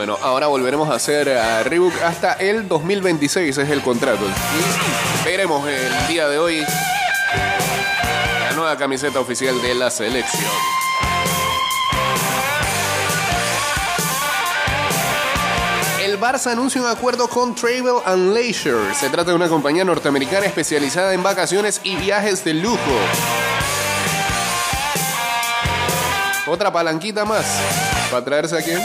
Bueno, 0.00 0.16
ahora 0.22 0.46
volveremos 0.46 0.88
a 0.88 0.94
hacer 0.94 1.28
a 1.28 1.62
Reebok 1.62 1.92
hasta 2.02 2.32
el 2.32 2.66
2026, 2.66 3.58
es 3.58 3.68
el 3.68 3.82
contrato. 3.82 4.24
Y 4.24 5.24
veremos 5.26 5.68
el 5.68 6.06
día 6.08 6.26
de 6.26 6.38
hoy 6.38 6.64
la 8.40 8.52
nueva 8.52 8.78
camiseta 8.78 9.20
oficial 9.20 9.60
de 9.60 9.74
la 9.74 9.90
selección. 9.90 10.50
El 16.02 16.18
Barça 16.18 16.52
anuncia 16.52 16.80
un 16.80 16.88
acuerdo 16.88 17.28
con 17.28 17.54
Travel 17.54 17.96
and 18.06 18.32
Leisure. 18.32 18.94
Se 18.94 19.10
trata 19.10 19.32
de 19.32 19.36
una 19.36 19.50
compañía 19.50 19.84
norteamericana 19.84 20.46
especializada 20.46 21.12
en 21.12 21.22
vacaciones 21.22 21.78
y 21.84 21.96
viajes 21.96 22.42
de 22.42 22.54
lujo. 22.54 22.78
Otra 26.46 26.72
palanquita 26.72 27.26
más. 27.26 27.44
¿Para 28.10 28.24
traerse 28.24 28.56
a 28.56 28.62
quién? 28.62 28.80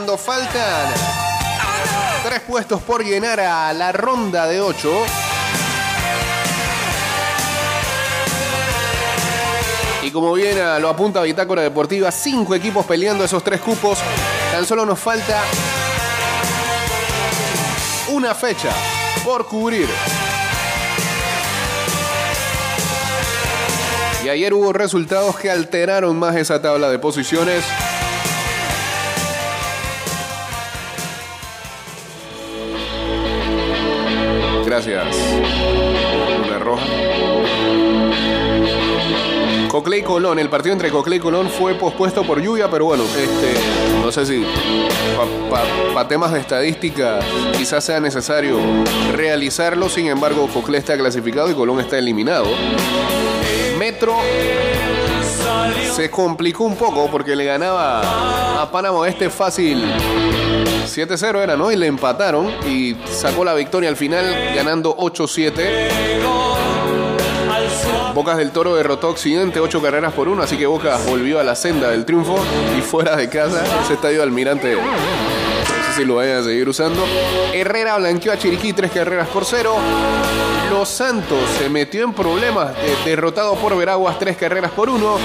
Cuando 0.00 0.16
faltan 0.16 0.94
tres 2.24 2.40
puestos 2.40 2.80
por 2.80 3.04
llenar 3.04 3.38
a 3.38 3.70
la 3.74 3.92
ronda 3.92 4.46
de 4.46 4.58
ocho. 4.58 4.90
Y 10.02 10.10
como 10.10 10.32
bien 10.32 10.58
ah, 10.58 10.78
lo 10.78 10.88
apunta 10.88 11.20
Bitácora 11.20 11.60
Deportiva, 11.60 12.10
cinco 12.10 12.54
equipos 12.54 12.86
peleando 12.86 13.24
esos 13.24 13.44
tres 13.44 13.60
cupos. 13.60 13.98
Tan 14.50 14.64
solo 14.64 14.86
nos 14.86 14.98
falta 14.98 15.42
una 18.08 18.34
fecha 18.34 18.70
por 19.22 19.46
cubrir. 19.46 19.86
Y 24.24 24.30
ayer 24.30 24.54
hubo 24.54 24.72
resultados 24.72 25.36
que 25.38 25.50
alteraron 25.50 26.18
más 26.18 26.36
esa 26.36 26.62
tabla 26.62 26.88
de 26.88 26.98
posiciones. 26.98 27.62
Gracias. 34.86 35.16
Una 36.46 36.58
roja. 36.58 36.86
Coclé 39.68 39.98
y 39.98 40.02
Colón, 40.02 40.38
el 40.38 40.48
partido 40.48 40.72
entre 40.72 40.90
Coclé 40.90 41.16
y 41.16 41.20
Colón 41.20 41.50
fue 41.50 41.74
pospuesto 41.74 42.24
por 42.24 42.40
lluvia, 42.40 42.70
pero 42.70 42.86
bueno, 42.86 43.04
este, 43.04 43.54
no 44.02 44.10
sé 44.10 44.24
si 44.24 44.44
para 45.94 46.08
temas 46.08 46.32
de 46.32 46.40
estadística 46.40 47.20
quizás 47.56 47.84
sea 47.84 48.00
necesario 48.00 48.58
realizarlo, 49.12 49.88
sin 49.90 50.06
embargo 50.06 50.48
Coclé 50.48 50.78
está 50.78 50.96
clasificado 50.96 51.50
y 51.50 51.54
Colón 51.54 51.78
está 51.80 51.98
eliminado. 51.98 52.46
Metro 53.78 54.16
se 55.92 56.10
complicó 56.10 56.64
un 56.64 56.76
poco 56.76 57.10
porque 57.10 57.34
le 57.34 57.44
ganaba 57.44 58.62
a 58.62 58.70
Panamá 58.70 59.08
este 59.08 59.28
fácil 59.30 59.82
7-0 60.86 61.42
era, 61.42 61.56
¿no? 61.56 61.70
Y 61.70 61.76
le 61.76 61.86
empataron 61.86 62.50
y 62.66 62.96
sacó 63.06 63.44
la 63.44 63.54
victoria 63.54 63.88
al 63.88 63.96
final 63.96 64.24
ganando 64.54 64.96
8-7. 64.96 65.88
Bocas 68.14 68.36
del 68.38 68.50
Toro 68.50 68.74
derrotó 68.74 69.08
a 69.08 69.10
Occidente 69.10 69.60
8 69.60 69.82
carreras 69.82 70.12
por 70.12 70.28
1, 70.28 70.42
así 70.42 70.56
que 70.56 70.66
Bocas 70.66 71.04
volvió 71.06 71.40
a 71.40 71.44
la 71.44 71.54
senda 71.54 71.90
del 71.90 72.04
triunfo 72.04 72.36
y 72.76 72.80
fuera 72.80 73.16
de 73.16 73.28
casa 73.28 73.62
ese 73.82 73.94
estadio 73.94 74.22
Almirante 74.22 74.76
sé 75.90 76.02
si 76.02 76.04
lo 76.04 76.16
vayan 76.16 76.38
a 76.38 76.42
seguir 76.42 76.68
usando. 76.68 77.04
Herrera 77.52 77.96
blanqueó 77.98 78.32
a 78.32 78.38
Chiriquí 78.38 78.72
tres 78.72 78.90
carreras 78.90 79.28
por 79.28 79.44
cero. 79.44 79.76
Los 80.70 80.88
Santos 80.88 81.38
se 81.58 81.68
metió 81.68 82.04
en 82.04 82.12
problemas, 82.12 82.74
derrotado 83.04 83.54
por 83.56 83.76
Veraguas 83.76 84.18
tres 84.18 84.36
carreras 84.36 84.70
por 84.70 84.88
uno. 84.88 85.18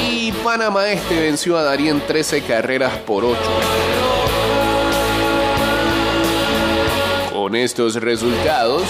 Y 0.00 0.32
Panamá 0.32 0.88
Este 0.88 1.20
venció 1.20 1.56
a 1.56 1.62
Darien 1.62 2.00
13 2.06 2.42
carreras 2.42 2.96
por 2.98 3.24
8. 3.24 3.38
Con 7.32 7.56
estos 7.56 7.94
resultados, 7.96 8.82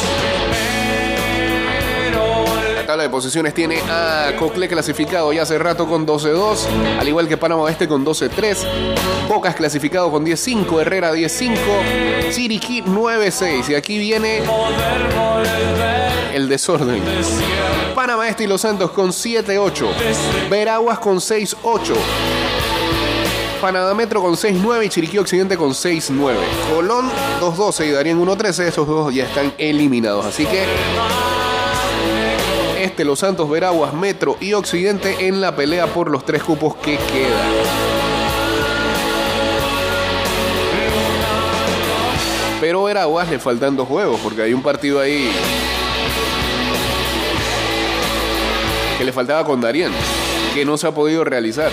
tabla 2.96 3.02
de 3.02 3.10
posiciones 3.10 3.52
tiene 3.52 3.78
a 3.90 4.32
Cocle 4.38 4.68
clasificado 4.68 5.30
ya 5.30 5.42
hace 5.42 5.58
rato 5.58 5.86
con 5.86 6.06
12-2, 6.06 6.66
al 6.98 7.06
igual 7.06 7.28
que 7.28 7.36
Panamá 7.36 7.64
Oeste 7.64 7.86
con 7.86 8.06
12-3, 8.06 8.56
Bocas 9.28 9.54
clasificado 9.54 10.10
con 10.10 10.24
10-5, 10.24 10.80
Herrera 10.80 11.12
10-5, 11.12 12.30
Chiriquí 12.30 12.80
9-6 12.80 13.68
y 13.68 13.74
aquí 13.74 13.98
viene 13.98 14.42
el 16.32 16.48
desorden. 16.48 17.02
Panamá 17.94 18.30
Este 18.30 18.44
y 18.44 18.46
Los 18.46 18.62
Santos 18.62 18.90
con 18.92 19.10
7-8, 19.10 20.48
Veraguas 20.48 20.98
con 20.98 21.18
6-8. 21.18 21.94
Panamá 23.60 23.92
Metro 23.92 24.22
con 24.22 24.36
6-9 24.36 24.86
y 24.86 24.88
Chiriquí 24.88 25.18
Occidente 25.18 25.58
con 25.58 25.72
6-9. 25.72 26.34
Colón 26.74 27.10
2-12 27.40 27.88
y 27.88 27.90
Darien 27.90 28.24
1-13. 28.24 28.68
Esos 28.68 28.86
dos 28.86 29.14
ya 29.14 29.24
están 29.24 29.52
eliminados. 29.58 30.26
Así 30.26 30.44
que 30.44 30.64
este, 32.86 33.04
Los 33.04 33.18
Santos, 33.18 33.50
Veraguas, 33.50 33.92
Metro 33.92 34.36
y 34.40 34.52
Occidente 34.52 35.26
en 35.26 35.40
la 35.40 35.56
pelea 35.56 35.86
por 35.88 36.10
los 36.10 36.24
tres 36.24 36.42
cupos 36.42 36.76
que 36.76 36.96
quedan. 36.96 37.52
Pero 42.60 42.84
Veraguas 42.84 43.28
le 43.28 43.38
faltan 43.38 43.76
dos 43.76 43.88
juegos 43.88 44.20
porque 44.22 44.42
hay 44.42 44.54
un 44.54 44.62
partido 44.62 45.00
ahí 45.00 45.30
que 48.96 49.04
le 49.04 49.12
faltaba 49.12 49.44
con 49.44 49.60
Darien, 49.60 49.92
que 50.54 50.64
no 50.64 50.78
se 50.78 50.86
ha 50.86 50.92
podido 50.92 51.24
realizar. 51.24 51.70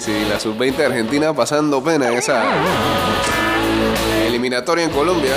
Sí, 0.00 0.12
sí, 0.12 0.28
la 0.28 0.40
sub-20 0.40 0.84
Argentina 0.84 1.32
pasando 1.34 1.82
pena 1.82 2.08
en 2.08 2.18
esa 2.18 2.44
eliminatoria 4.26 4.84
en 4.84 4.90
Colombia. 4.90 5.34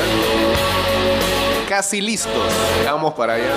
Casi 1.68 2.02
listos. 2.02 2.32
Vamos 2.86 3.14
para 3.14 3.34
allá. 3.34 3.52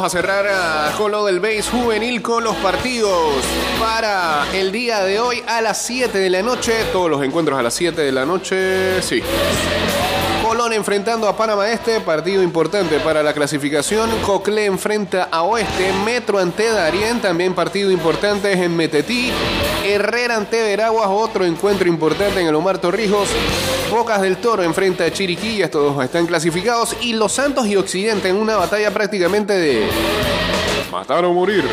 Vamos 0.00 0.14
a 0.14 0.18
cerrar 0.18 0.46
a 0.48 0.94
Colo 0.96 1.26
del 1.26 1.40
Base 1.40 1.64
Juvenil 1.64 2.22
con 2.22 2.42
los 2.42 2.56
partidos 2.56 3.12
para 3.78 4.46
el 4.54 4.72
día 4.72 5.04
de 5.04 5.20
hoy 5.20 5.42
a 5.46 5.60
las 5.60 5.82
7 5.82 6.16
de 6.16 6.30
la 6.30 6.42
noche. 6.42 6.72
Todos 6.90 7.10
los 7.10 7.22
encuentros 7.22 7.58
a 7.58 7.62
las 7.62 7.74
7 7.74 8.00
de 8.00 8.10
la 8.10 8.24
noche, 8.24 9.02
sí. 9.02 9.22
Enfrentando 10.72 11.26
a 11.26 11.36
Panamá 11.36 11.70
Este, 11.70 12.00
partido 12.00 12.42
importante 12.42 13.00
para 13.00 13.22
la 13.22 13.32
clasificación. 13.32 14.08
Cocle 14.22 14.66
enfrenta 14.66 15.28
a 15.30 15.42
Oeste, 15.42 15.92
Metro 16.04 16.38
ante 16.38 16.70
Darien, 16.70 17.20
también 17.20 17.54
partido 17.54 17.90
importante 17.90 18.52
en 18.52 18.76
Metetí. 18.76 19.32
Herrera 19.84 20.36
ante 20.36 20.62
Veraguas, 20.62 21.08
otro 21.10 21.44
encuentro 21.44 21.88
importante 21.88 22.40
en 22.40 22.46
el 22.46 22.54
Omar 22.54 22.78
Torrijos. 22.78 23.28
Bocas 23.90 24.22
del 24.22 24.36
Toro 24.36 24.62
enfrenta 24.62 25.04
a 25.04 25.12
Chiriquí, 25.12 25.58
ya 25.58 25.64
estos 25.66 25.94
dos 25.94 26.04
están 26.04 26.26
clasificados. 26.26 26.96
Y 27.00 27.14
Los 27.14 27.32
Santos 27.32 27.66
y 27.66 27.76
Occidente 27.76 28.28
en 28.28 28.36
una 28.36 28.56
batalla 28.56 28.90
prácticamente 28.92 29.52
de 29.52 29.88
matar 30.90 31.24
o 31.24 31.32
morir. 31.32 31.64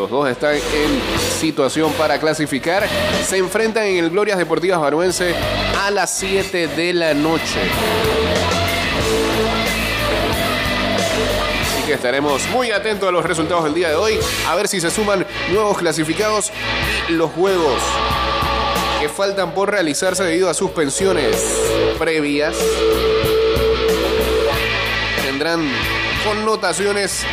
Los 0.00 0.08
dos 0.08 0.30
están 0.30 0.54
en 0.54 1.02
situación 1.38 1.92
para 1.92 2.18
clasificar. 2.18 2.88
Se 3.22 3.36
enfrentan 3.36 3.84
en 3.84 4.02
el 4.02 4.08
Glorias 4.08 4.38
Deportivas 4.38 4.80
Baruense 4.80 5.34
a 5.78 5.90
las 5.90 6.16
7 6.16 6.68
de 6.68 6.94
la 6.94 7.12
noche. 7.12 7.60
Así 11.60 11.82
que 11.86 11.92
estaremos 11.92 12.48
muy 12.48 12.70
atentos 12.70 13.06
a 13.10 13.12
los 13.12 13.22
resultados 13.26 13.64
del 13.64 13.74
día 13.74 13.90
de 13.90 13.96
hoy. 13.96 14.18
A 14.48 14.54
ver 14.54 14.68
si 14.68 14.80
se 14.80 14.90
suman 14.90 15.26
nuevos 15.52 15.76
clasificados 15.76 16.50
y 17.10 17.12
los 17.12 17.30
juegos 17.32 17.82
que 19.02 19.08
faltan 19.10 19.52
por 19.52 19.70
realizarse 19.70 20.24
debido 20.24 20.48
a 20.48 20.54
suspensiones 20.54 21.36
previas 21.98 22.56
tendrán 25.26 25.70
connotaciones 26.24 27.26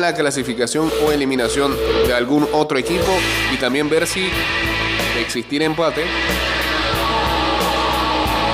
la 0.00 0.14
clasificación 0.14 0.90
o 1.06 1.12
eliminación 1.12 1.76
de 2.06 2.14
algún 2.14 2.48
otro 2.52 2.78
equipo 2.78 3.12
y 3.52 3.56
también 3.56 3.88
ver 3.88 4.06
si 4.06 4.28
existir 5.20 5.62
empate 5.62 6.04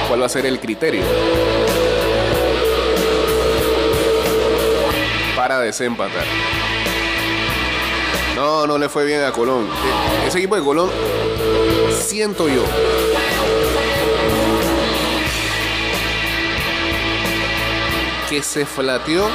cuál 0.09 0.23
va 0.23 0.27
a 0.27 0.29
ser 0.29 0.47
el 0.47 0.59
criterio 0.61 1.03
para 5.37 5.61
desempatar. 5.61 6.25
No, 8.35 8.67
no 8.67 8.77
le 8.79 8.89
fue 8.89 9.05
bien 9.07 9.23
a 9.23 9.33
Colón. 9.33 9.67
E- 10.25 10.29
Ese 10.29 10.39
equipo 10.39 10.57
de 10.57 10.63
Colón, 10.63 10.91
siento 11.99 12.49
yo, 12.49 12.63
que 18.29 18.43
se 18.43 18.67
flateó. 18.67 19.29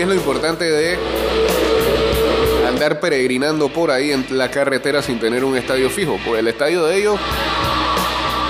Es 0.00 0.08
lo 0.08 0.14
importante 0.14 0.64
de 0.64 0.98
andar 2.66 3.00
peregrinando 3.00 3.68
por 3.68 3.90
ahí 3.90 4.12
en 4.12 4.24
la 4.30 4.50
carretera 4.50 5.02
sin 5.02 5.20
tener 5.20 5.44
un 5.44 5.58
estadio 5.58 5.90
fijo. 5.90 6.18
Pues 6.24 6.40
el 6.40 6.48
estadio 6.48 6.86
de 6.86 6.96
ellos, 6.96 7.20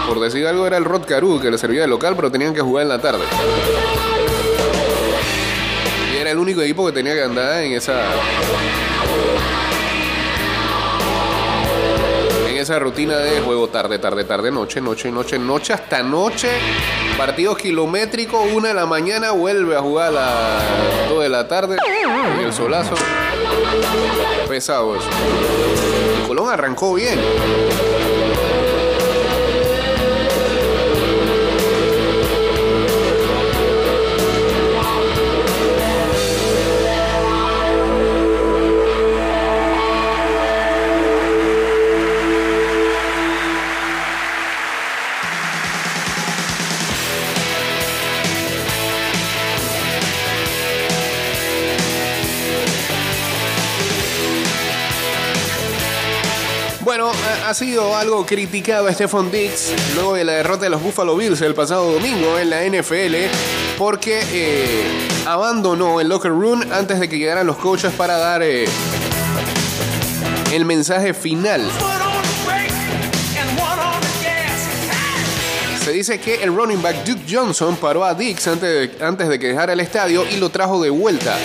por 0.07 0.21
decir 0.21 0.47
algo, 0.47 0.65
era 0.65 0.77
el 0.77 0.85
Rod 0.85 1.07
Caru, 1.07 1.41
que 1.41 1.51
le 1.51 1.59
servía 1.59 1.81
de 1.81 1.89
local, 1.89 2.15
pero 2.15 2.31
tenían 2.31 2.55
que 2.55 2.61
jugar 2.61 2.85
en 2.85 2.89
la 2.91 3.01
tarde. 3.01 3.25
Y 6.15 6.19
era 6.19 6.31
el 6.31 6.39
único 6.39 6.61
equipo 6.61 6.87
que 6.87 6.93
tenía 6.93 7.15
que 7.15 7.23
andar 7.25 7.65
en 7.65 7.73
esa. 7.73 8.01
Esa 12.71 12.79
rutina 12.79 13.17
de 13.17 13.41
juego 13.41 13.69
tarde, 13.69 13.99
tarde, 13.99 14.23
tarde, 14.23 14.53
noche, 14.53 14.81
noche, 14.81 15.11
noche, 15.11 15.41
noche, 15.41 15.73
hasta 15.73 16.05
noche. 16.05 16.49
Partidos 17.19 17.59
kilométricos, 17.59 18.41
una 18.53 18.69
de 18.69 18.75
la 18.75 18.87
mañana, 18.87 19.33
vuelve 19.33 19.77
a 19.77 19.81
jugar 19.81 20.11
a 20.11 20.13
las 20.13 21.09
2 21.09 21.21
de 21.21 21.29
la 21.29 21.49
tarde. 21.49 21.79
En 22.39 22.47
el 22.47 22.53
solazo. 22.53 22.95
Pesado 24.49 24.95
eso. 24.95 25.09
Colón 26.29 26.49
arrancó 26.49 26.95
bien. 26.95 27.19
Ha 57.51 57.55
sido 57.55 57.97
algo 57.97 58.25
criticado 58.25 58.89
Stephon 58.93 59.29
Diggs 59.33 59.73
luego 59.97 60.15
de 60.15 60.23
la 60.23 60.35
derrota 60.35 60.67
de 60.67 60.71
los 60.71 60.81
Buffalo 60.81 61.17
Bills 61.17 61.41
el 61.41 61.53
pasado 61.53 61.91
domingo 61.95 62.39
en 62.39 62.49
la 62.49 62.63
NFL 62.63 63.17
porque 63.77 64.21
eh, 64.31 65.09
abandonó 65.27 66.01
el 66.01 66.09
locker 66.09 66.31
room 66.31 66.63
antes 66.73 67.01
de 67.01 67.09
que 67.09 67.19
llegaran 67.19 67.49
los 67.49 67.57
coaches 67.57 67.93
para 67.95 68.19
dar 68.19 68.45
eh, 68.45 68.67
el 70.53 70.65
mensaje 70.65 71.13
final. 71.13 71.69
Se 75.85 75.91
dice 75.91 76.21
que 76.21 76.45
el 76.45 76.55
running 76.55 76.81
back 76.81 77.05
Duke 77.05 77.25
Johnson 77.29 77.75
paró 77.75 78.05
a 78.05 78.15
Diggs 78.15 78.47
antes 78.47 78.97
de, 78.97 79.05
antes 79.05 79.29
de 79.29 79.41
que 79.41 79.49
dejara 79.49 79.73
el 79.73 79.81
estadio 79.81 80.25
y 80.25 80.37
lo 80.37 80.51
trajo 80.51 80.81
de 80.81 80.91
vuelta. 80.91 81.37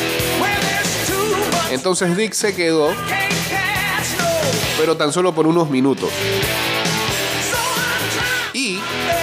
Entonces 1.72 2.16
Diggs 2.16 2.38
se 2.38 2.54
quedó. 2.54 2.94
Pero 4.78 4.98
tan 4.98 5.12
solo 5.12 5.34
por 5.34 5.48
unos 5.48 5.70
minutos. 5.70 6.10
Y 8.54 8.78
'em 8.78 9.16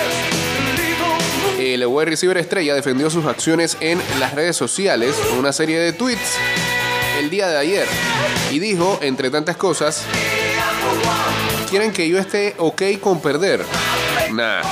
el 1.58 1.86
wide 1.86 2.10
receiver 2.10 2.36
estrella 2.38 2.74
defendió 2.74 3.08
sus 3.08 3.24
acciones 3.24 3.76
en 3.80 4.00
las 4.18 4.34
redes 4.34 4.56
sociales 4.56 5.14
con 5.28 5.38
una 5.38 5.52
serie 5.52 5.78
de 5.78 5.92
tweets 5.92 6.36
el 7.18 7.30
día 7.30 7.48
de 7.48 7.56
ayer. 7.56 7.86
Y 8.50 8.58
dijo, 8.58 8.98
entre 9.00 9.30
tantas 9.30 9.56
cosas, 9.56 10.02
¿quieren 11.70 11.92
que 11.92 12.08
yo 12.08 12.18
esté 12.18 12.54
ok 12.58 12.82
con 13.00 13.20
perder? 13.20 13.64
Nah. 14.32 14.62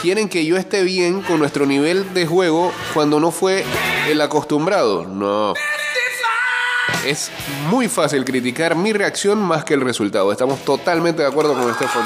¿Quieren 0.00 0.28
que 0.28 0.46
yo 0.46 0.56
esté 0.56 0.84
bien 0.84 1.22
con 1.22 1.40
nuestro 1.40 1.66
nivel 1.66 2.14
de 2.14 2.24
juego 2.24 2.72
cuando 2.94 3.18
no 3.18 3.32
fue 3.32 3.64
el 4.08 4.20
acostumbrado? 4.20 5.04
No. 5.06 5.54
Es 7.08 7.30
muy 7.70 7.88
fácil 7.88 8.22
criticar 8.22 8.76
mi 8.76 8.92
reacción 8.92 9.38
más 9.38 9.64
que 9.64 9.72
el 9.72 9.80
resultado. 9.80 10.30
Estamos 10.30 10.62
totalmente 10.62 11.22
de 11.22 11.28
acuerdo 11.28 11.54
con 11.54 11.74
Stefan. 11.74 12.04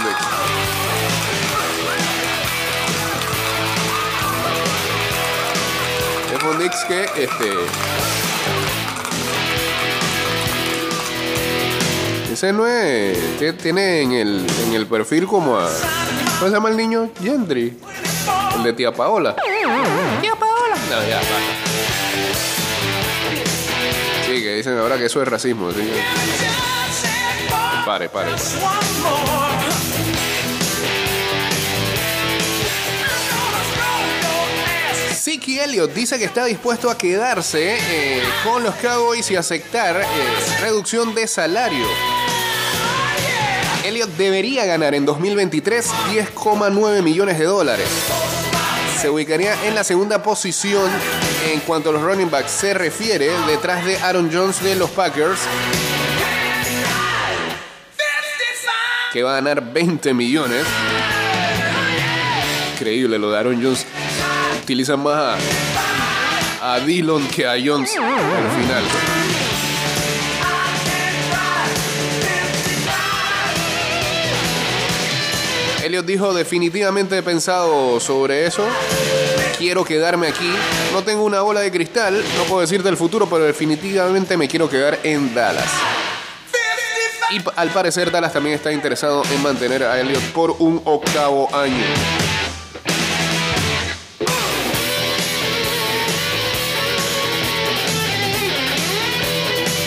Stefan 6.28 6.58
Diggs 6.60 6.84
que 6.84 7.02
este. 7.20 7.52
Ese 12.32 12.52
no 12.52 12.68
es. 12.68 13.18
que 13.40 13.52
tiene 13.54 14.02
en 14.02 14.12
el, 14.12 14.46
en 14.68 14.74
el 14.74 14.86
perfil 14.86 15.26
como 15.26 15.58
a. 15.58 15.68
¿Cómo 16.38 16.48
se 16.48 16.54
llama 16.54 16.68
el 16.68 16.76
niño? 16.76 17.10
Gendry. 17.20 17.76
El 18.56 18.62
de 18.62 18.72
tía 18.72 18.92
Paola. 18.92 19.34
Tía 20.20 20.36
Paola. 20.36 20.76
No, 20.90 21.08
ya, 21.08 21.16
baja. 21.16 21.51
Dicen 24.62 24.78
ahora 24.78 24.96
que 24.96 25.06
eso 25.06 25.20
es 25.20 25.26
racismo. 25.26 25.72
¿sí? 25.72 25.90
Pare, 27.84 28.08
pare. 28.08 28.30
Siki 35.16 35.58
Elliott 35.58 35.92
dice 35.92 36.16
que 36.16 36.24
está 36.24 36.44
dispuesto 36.44 36.90
a 36.90 36.96
quedarse 36.96 37.76
eh, 37.76 38.22
con 38.44 38.62
los 38.62 38.74
Cowboys 38.76 39.28
y 39.32 39.36
aceptar 39.36 40.00
eh, 40.00 40.04
reducción 40.60 41.12
de 41.14 41.26
salario. 41.26 41.86
Elliott 43.84 44.10
debería 44.10 44.64
ganar 44.64 44.94
en 44.94 45.04
2023 45.04 45.90
10,9 46.12 47.02
millones 47.02 47.36
de 47.36 47.44
dólares. 47.46 47.88
Se 49.02 49.10
ubicaría 49.10 49.66
en 49.66 49.74
la 49.74 49.82
segunda 49.82 50.22
posición 50.22 50.88
en 51.50 51.58
cuanto 51.62 51.90
a 51.90 51.92
los 51.92 52.02
running 52.02 52.30
backs 52.30 52.52
se 52.52 52.72
refiere, 52.72 53.32
detrás 53.48 53.84
de 53.84 53.96
Aaron 53.96 54.30
Jones 54.32 54.62
de 54.62 54.76
los 54.76 54.90
Packers, 54.90 55.40
que 59.12 59.24
va 59.24 59.32
a 59.32 59.34
ganar 59.34 59.72
20 59.72 60.14
millones. 60.14 60.64
Increíble 62.74 63.18
lo 63.18 63.32
de 63.32 63.38
Aaron 63.40 63.60
Jones. 63.60 63.84
Utilizan 64.62 65.02
más 65.02 65.36
a, 66.60 66.74
a 66.74 66.78
que 67.34 67.44
a 67.44 67.54
Jones 67.60 67.96
al 67.96 68.50
final. 68.62 68.84
Elliot 75.92 76.06
dijo, 76.06 76.32
definitivamente 76.32 77.18
he 77.18 77.22
pensado 77.22 78.00
sobre 78.00 78.46
eso. 78.46 78.66
Quiero 79.58 79.84
quedarme 79.84 80.26
aquí. 80.26 80.50
No 80.90 81.04
tengo 81.04 81.22
una 81.22 81.42
bola 81.42 81.60
de 81.60 81.70
cristal, 81.70 82.24
no 82.38 82.44
puedo 82.44 82.62
decirte 82.62 82.88
el 82.88 82.96
futuro, 82.96 83.28
pero 83.28 83.44
definitivamente 83.44 84.38
me 84.38 84.48
quiero 84.48 84.70
quedar 84.70 84.98
en 85.02 85.34
Dallas. 85.34 85.70
Y 87.30 87.42
al 87.56 87.68
parecer 87.68 88.10
Dallas 88.10 88.32
también 88.32 88.54
está 88.54 88.72
interesado 88.72 89.22
en 89.34 89.42
mantener 89.42 89.84
a 89.84 90.00
Elliot 90.00 90.22
por 90.32 90.56
un 90.60 90.80
octavo 90.86 91.54
año. 91.54 92.21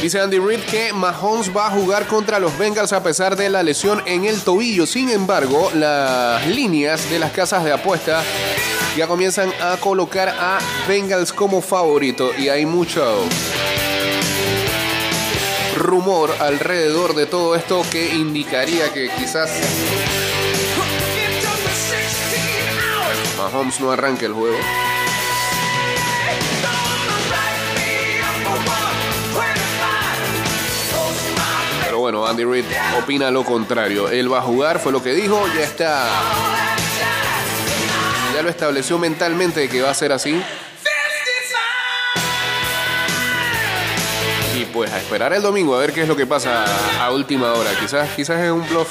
Dice 0.05 0.19
Andy 0.19 0.37
Reid 0.37 0.59
que 0.69 0.93
Mahomes 0.93 1.49
va 1.49 1.65
a 1.65 1.71
jugar 1.71 2.05
contra 2.05 2.37
los 2.37 2.55
Bengals 2.59 2.93
a 2.93 3.01
pesar 3.01 3.35
de 3.35 3.49
la 3.49 3.63
lesión 3.63 4.03
en 4.05 4.25
el 4.25 4.39
tobillo. 4.39 4.85
Sin 4.85 5.09
embargo, 5.09 5.71
las 5.73 6.45
líneas 6.45 7.09
de 7.09 7.17
las 7.17 7.31
casas 7.31 7.63
de 7.63 7.73
apuesta 7.73 8.21
ya 8.95 9.07
comienzan 9.07 9.51
a 9.59 9.77
colocar 9.77 10.29
a 10.29 10.59
Bengals 10.87 11.33
como 11.33 11.59
favorito 11.59 12.29
y 12.37 12.49
hay 12.49 12.67
mucho 12.67 13.03
rumor 15.75 16.35
alrededor 16.39 17.15
de 17.15 17.25
todo 17.25 17.55
esto 17.55 17.81
que 17.91 18.13
indicaría 18.13 18.93
que 18.93 19.09
quizás 19.09 19.49
Mahomes 23.39 23.79
no 23.79 23.91
arranque 23.91 24.25
el 24.27 24.33
juego. 24.33 24.57
Bueno, 32.05 32.27
Andy 32.27 32.43
Reid 32.43 32.65
opina 33.01 33.31
lo 33.31 33.43
contrario. 33.43 34.09
Él 34.09 34.31
va 34.31 34.37
a 34.37 34.41
jugar, 34.43 34.79
fue 34.79 34.91
lo 34.91 35.01
que 35.01 35.13
dijo, 35.13 35.43
ya 35.55 35.63
está. 35.63 36.07
Ya 38.31 38.43
lo 38.43 38.49
estableció 38.49 38.99
mentalmente 38.99 39.67
que 39.67 39.81
va 39.81 39.89
a 39.89 39.93
ser 39.95 40.11
así. 40.11 40.39
Y 44.55 44.65
pues 44.65 44.91
a 44.91 44.99
esperar 44.99 45.33
el 45.33 45.41
domingo 45.41 45.75
a 45.75 45.79
ver 45.79 45.93
qué 45.93 46.03
es 46.03 46.07
lo 46.07 46.15
que 46.15 46.27
pasa 46.27 46.65
a 47.03 47.09
última 47.09 47.53
hora. 47.53 47.71
Quizás, 47.79 48.07
quizás 48.15 48.39
es 48.39 48.51
un 48.51 48.69
bluff. 48.69 48.89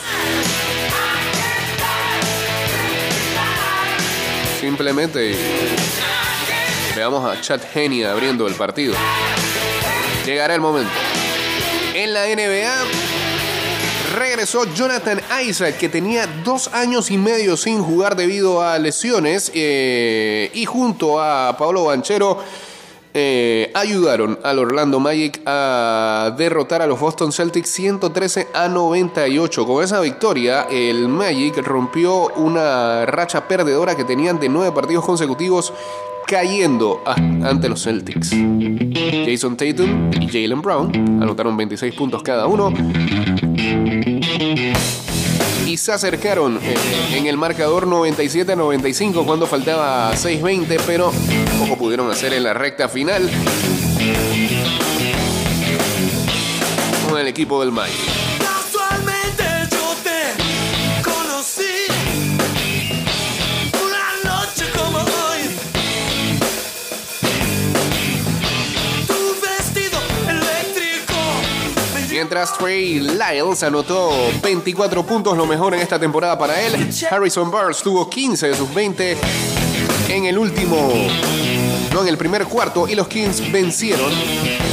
Simplemente 4.61 5.39
veamos 6.97 7.25
a 7.25 7.41
Chad 7.41 7.61
Henney 7.73 8.03
abriendo 8.03 8.49
el 8.49 8.55
partido. 8.55 8.97
Llegará 10.27 10.57
el 10.57 10.61
momento. 10.61 10.91
En 12.05 12.13
la 12.13 12.27
NBA 12.27 12.71
regresó 14.15 14.67
Jonathan 14.75 15.23
Isaac, 15.43 15.79
que 15.79 15.89
tenía 15.89 16.27
dos 16.45 16.69
años 16.75 17.11
y 17.11 17.17
medio 17.17 17.57
sin 17.57 17.83
jugar 17.83 18.15
debido 18.15 18.61
a 18.61 18.79
lesiones, 18.79 19.51
eh, 19.55 20.51
y 20.53 20.67
junto 20.67 21.19
a 21.19 21.57
Pablo 21.57 21.85
Banchero 21.85 22.45
eh, 23.15 23.71
ayudaron 23.73 24.39
al 24.43 24.59
Orlando 24.59 25.01
Magic 25.01 25.41
a 25.47 26.35
derrotar 26.37 26.83
a 26.83 26.87
los 26.87 27.01
Boston 27.01 27.33
Celtics 27.33 27.71
113 27.71 28.49
a 28.53 28.69
98. 28.69 29.65
Con 29.65 29.83
esa 29.83 29.99
victoria, 30.01 30.67
el 30.71 31.09
Magic 31.09 31.57
rompió 31.57 32.27
una 32.35 33.07
racha 33.07 33.49
perdedora 33.49 33.97
que 33.97 34.05
tenían 34.05 34.39
de 34.39 34.51
nueve 34.51 34.73
partidos 34.73 35.07
consecutivos 35.07 35.73
cayendo 36.27 37.03
ante 37.07 37.69
los 37.69 37.83
Celtics. 37.83 38.31
Jason 39.27 39.57
Tatum 39.57 40.11
y 40.21 40.27
Jalen 40.29 40.63
Brown 40.63 41.21
anotaron 41.23 41.57
26 41.57 41.95
puntos 41.95 42.23
cada 42.23 42.47
uno 42.47 42.73
y 45.67 45.77
se 45.77 45.93
acercaron 45.93 46.59
eh, 46.63 46.75
en 47.15 47.27
el 47.27 47.37
marcador 47.37 47.87
97 47.87 48.53
a 48.53 48.57
95 48.57 49.25
cuando 49.25 49.47
faltaba 49.47 50.13
6.20, 50.13 50.81
pero 50.87 51.13
poco 51.59 51.77
pudieron 51.77 52.11
hacer 52.11 52.33
en 52.33 52.45
la 52.45 52.55
recta 52.55 52.89
final 52.89 53.29
con 57.09 57.19
el 57.19 57.27
equipo 57.27 57.61
del 57.61 57.73
Magic. 57.73 58.24
Mientras 72.15 72.57
Trey 72.57 73.01
Lyles 73.01 73.65
anotó 73.65 74.13
24 74.41 75.05
puntos, 75.05 75.37
lo 75.37 75.47
mejor 75.47 75.75
en 75.75 75.81
esta 75.81 75.99
temporada 75.99 76.39
para 76.39 76.61
él. 76.61 76.89
Harrison 77.11 77.51
Barnes 77.51 77.79
tuvo 77.83 78.09
15 78.09 78.51
de 78.51 78.55
sus 78.55 78.73
20 78.73 79.19
en 80.11 80.25
el 80.27 80.39
último 80.39 80.93
¿no? 81.93 82.03
En 82.03 82.09
el 82.09 82.17
primer 82.17 82.45
cuarto 82.45 82.87
y 82.87 82.95
los 82.95 83.09
Kings 83.09 83.51
vencieron 83.51 84.13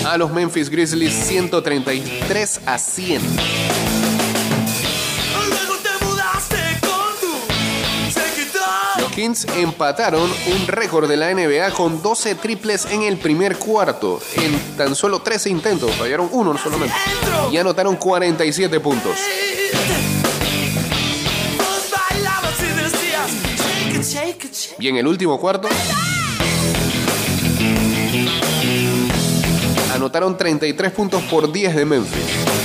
a 0.05 0.17
los 0.17 0.31
Memphis 0.31 0.69
Grizzlies 0.69 1.15
133 1.15 2.61
a 2.67 2.77
100. 2.77 3.21
Kings 9.11 9.45
empataron 9.57 10.23
un 10.23 10.67
récord 10.67 11.07
de 11.07 11.17
la 11.17 11.33
NBA 11.33 11.71
con 11.71 12.01
12 12.01 12.35
triples 12.35 12.85
en 12.85 13.03
el 13.03 13.17
primer 13.17 13.57
cuarto. 13.57 14.21
En 14.37 14.77
tan 14.77 14.95
solo 14.95 15.21
13 15.21 15.49
intentos, 15.49 15.91
fallaron 15.95 16.29
uno 16.31 16.57
solamente. 16.57 16.95
Y 17.51 17.57
anotaron 17.57 17.97
47 17.97 18.79
puntos. 18.79 19.17
Y 24.79 24.87
en 24.87 24.95
el 24.97 25.07
último 25.07 25.39
cuarto 25.39 25.67
anotaron 29.93 30.37
33 30.37 30.91
puntos 30.91 31.21
por 31.23 31.51
10 31.51 31.75
de 31.75 31.85
Memphis. 31.85 32.60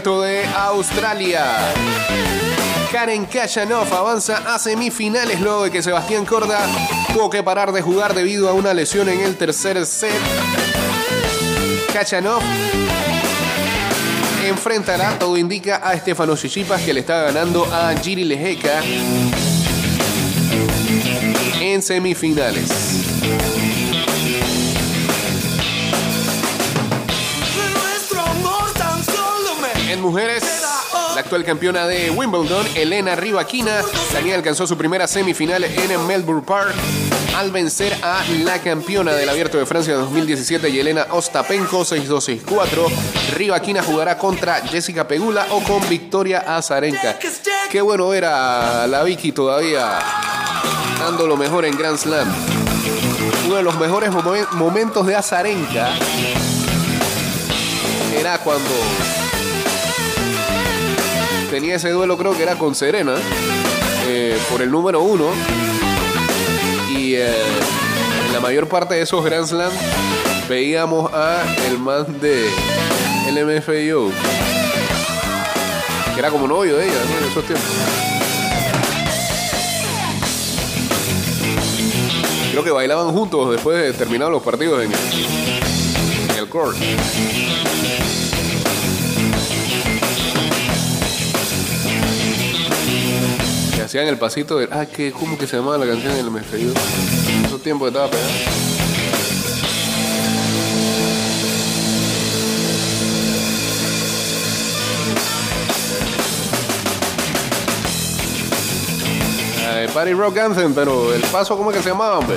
De 0.00 0.46
Australia, 0.56 1.44
Karen 2.90 3.26
Kashanov 3.26 3.92
avanza 3.92 4.54
a 4.54 4.58
semifinales 4.58 5.38
luego 5.38 5.64
de 5.64 5.70
que 5.70 5.82
Sebastián 5.82 6.24
Corda 6.24 6.66
tuvo 7.12 7.28
que 7.28 7.42
parar 7.42 7.72
de 7.72 7.82
jugar 7.82 8.14
debido 8.14 8.48
a 8.48 8.54
una 8.54 8.72
lesión 8.72 9.10
en 9.10 9.20
el 9.20 9.36
tercer 9.36 9.84
set. 9.84 10.10
Kachanov 11.92 12.40
enfrentará, 14.46 15.18
todo 15.18 15.36
indica, 15.36 15.82
a 15.84 15.92
Estefano 15.92 16.36
Chichipas 16.36 16.80
que 16.80 16.94
le 16.94 17.00
está 17.00 17.24
ganando 17.24 17.66
a 17.70 17.94
Giri 17.94 18.24
Lejeca 18.24 18.82
en 21.60 21.82
semifinales. 21.82 23.61
Mujeres, 30.02 30.42
la 31.14 31.20
actual 31.20 31.44
campeona 31.44 31.86
de 31.86 32.10
Wimbledon, 32.10 32.66
Elena 32.74 33.14
Rivaquina, 33.16 33.80
también 34.12 34.36
alcanzó 34.36 34.66
su 34.66 34.76
primera 34.76 35.06
semifinal 35.06 35.64
en 35.64 35.90
el 35.90 35.98
Melbourne 36.00 36.42
Park 36.46 36.74
al 37.36 37.50
vencer 37.50 37.96
a 38.02 38.22
la 38.44 38.58
campeona 38.60 39.12
del 39.12 39.28
Abierto 39.28 39.56
de 39.56 39.64
Francia 39.64 39.94
2017, 39.94 40.70
Yelena 40.70 41.06
Ostapenko, 41.10 41.80
6-2-6-4. 41.84 42.90
Rivaquina 43.36 43.82
jugará 43.82 44.18
contra 44.18 44.56
Jessica 44.66 45.08
Pegula 45.08 45.46
o 45.50 45.62
con 45.62 45.88
Victoria 45.88 46.40
Azarenka. 46.46 47.18
Qué 47.70 47.80
bueno 47.80 48.08
ver 48.08 48.26
a 48.26 48.86
la 48.86 49.02
Vicky 49.02 49.32
todavía 49.32 49.98
dando 50.98 51.26
lo 51.26 51.36
mejor 51.38 51.64
en 51.64 51.76
Grand 51.78 51.96
Slam. 51.96 52.28
Uno 53.46 53.56
de 53.56 53.62
los 53.62 53.76
mejores 53.78 54.10
momen- 54.10 54.48
momentos 54.52 55.06
de 55.06 55.14
Azarenka 55.16 55.88
era 58.18 58.38
cuando 58.38 58.70
tenía 61.52 61.76
ese 61.76 61.90
duelo, 61.90 62.16
creo 62.16 62.34
que 62.34 62.42
era 62.42 62.56
con 62.56 62.74
Serena, 62.74 63.14
eh, 64.08 64.38
por 64.50 64.62
el 64.62 64.70
número 64.70 65.02
uno. 65.02 65.26
Y 66.96 67.16
eh, 67.16 67.30
en 68.26 68.32
la 68.32 68.40
mayor 68.40 68.68
parte 68.68 68.94
de 68.94 69.02
esos 69.02 69.22
Grand 69.22 69.46
Slam 69.46 69.70
veíamos 70.48 71.12
a 71.12 71.44
el 71.68 71.78
man 71.78 72.06
de 72.22 72.48
LMFAO, 73.30 74.10
que 76.14 76.18
era 76.18 76.30
como 76.30 76.48
novio 76.48 76.78
de 76.78 76.86
ella 76.86 76.94
¿no? 77.10 77.18
en 77.18 77.30
esos 77.30 77.44
tiempos. 77.44 77.68
Creo 82.50 82.64
que 82.64 82.70
bailaban 82.70 83.12
juntos 83.12 83.50
después 83.50 83.76
de 83.76 83.92
terminar 83.92 84.30
los 84.30 84.42
partidos 84.42 84.82
en 84.82 84.90
el, 84.90 84.98
en. 86.38 88.21
Que 93.82 93.86
hacían 93.86 94.06
el 94.06 94.16
pasito 94.16 94.58
de. 94.58 94.68
Ah, 94.70 94.86
que, 94.86 95.10
¿cómo 95.10 95.36
que 95.36 95.44
se 95.48 95.56
llamaba 95.56 95.76
la 95.76 95.86
canción 95.86 96.14
del 96.14 96.30
MFIO? 96.30 96.68
En 96.68 97.44
esos 97.46 97.60
tiempos 97.64 97.88
estaba 97.88 98.08
pegado. 98.08 98.28
Party 109.92 110.12
Rock 110.12 110.38
Anthem, 110.38 110.72
pero 110.74 111.12
el 111.12 111.20
paso, 111.22 111.56
¿cómo 111.56 111.72
que 111.72 111.82
se 111.82 111.88
llamaba, 111.88 112.20
hombre? 112.20 112.36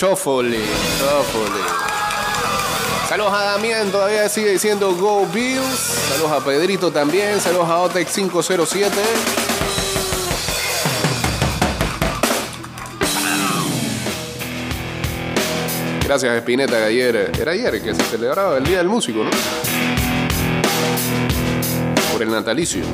Chofoli, 0.00 0.56
Chofoli. 0.98 1.60
Saludos 3.06 3.34
a 3.34 3.44
Damián, 3.44 3.90
todavía 3.90 4.30
sigue 4.30 4.52
diciendo 4.52 4.94
Go 4.94 5.26
Bills. 5.26 5.78
Saludos 6.08 6.32
a 6.32 6.42
Pedrito 6.42 6.90
también. 6.90 7.38
Saludos 7.38 7.68
a 7.68 7.80
Otex 7.80 8.14
507. 8.14 8.96
Gracias, 16.06 16.34
Espineta, 16.34 16.78
que 16.78 16.84
ayer, 16.84 17.32
era 17.38 17.52
ayer 17.52 17.82
que 17.82 17.94
se 17.94 18.02
celebraba 18.04 18.56
el 18.56 18.64
Día 18.64 18.78
del 18.78 18.88
Músico, 18.88 19.22
¿no? 19.22 19.30
Por 22.10 22.22
el 22.22 22.30
natalicio. 22.30 22.84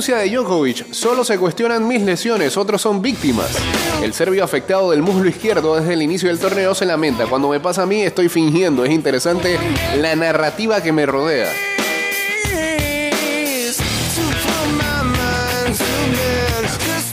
De 0.00 0.30
Djokovic, 0.30 0.94
solo 0.94 1.24
se 1.24 1.36
cuestionan 1.36 1.86
mis 1.86 2.00
lesiones, 2.00 2.56
otros 2.56 2.80
son 2.80 3.02
víctimas. 3.02 3.54
El 4.02 4.14
serbio 4.14 4.42
afectado 4.42 4.92
del 4.92 5.02
muslo 5.02 5.28
izquierdo 5.28 5.76
desde 5.76 5.92
el 5.92 6.00
inicio 6.00 6.30
del 6.30 6.38
torneo 6.38 6.74
se 6.74 6.86
lamenta. 6.86 7.26
Cuando 7.26 7.50
me 7.50 7.60
pasa 7.60 7.82
a 7.82 7.86
mí 7.86 8.00
estoy 8.00 8.30
fingiendo. 8.30 8.82
Es 8.82 8.92
interesante 8.92 9.58
la 9.98 10.16
narrativa 10.16 10.82
que 10.82 10.90
me 10.90 11.04
rodea. 11.04 11.52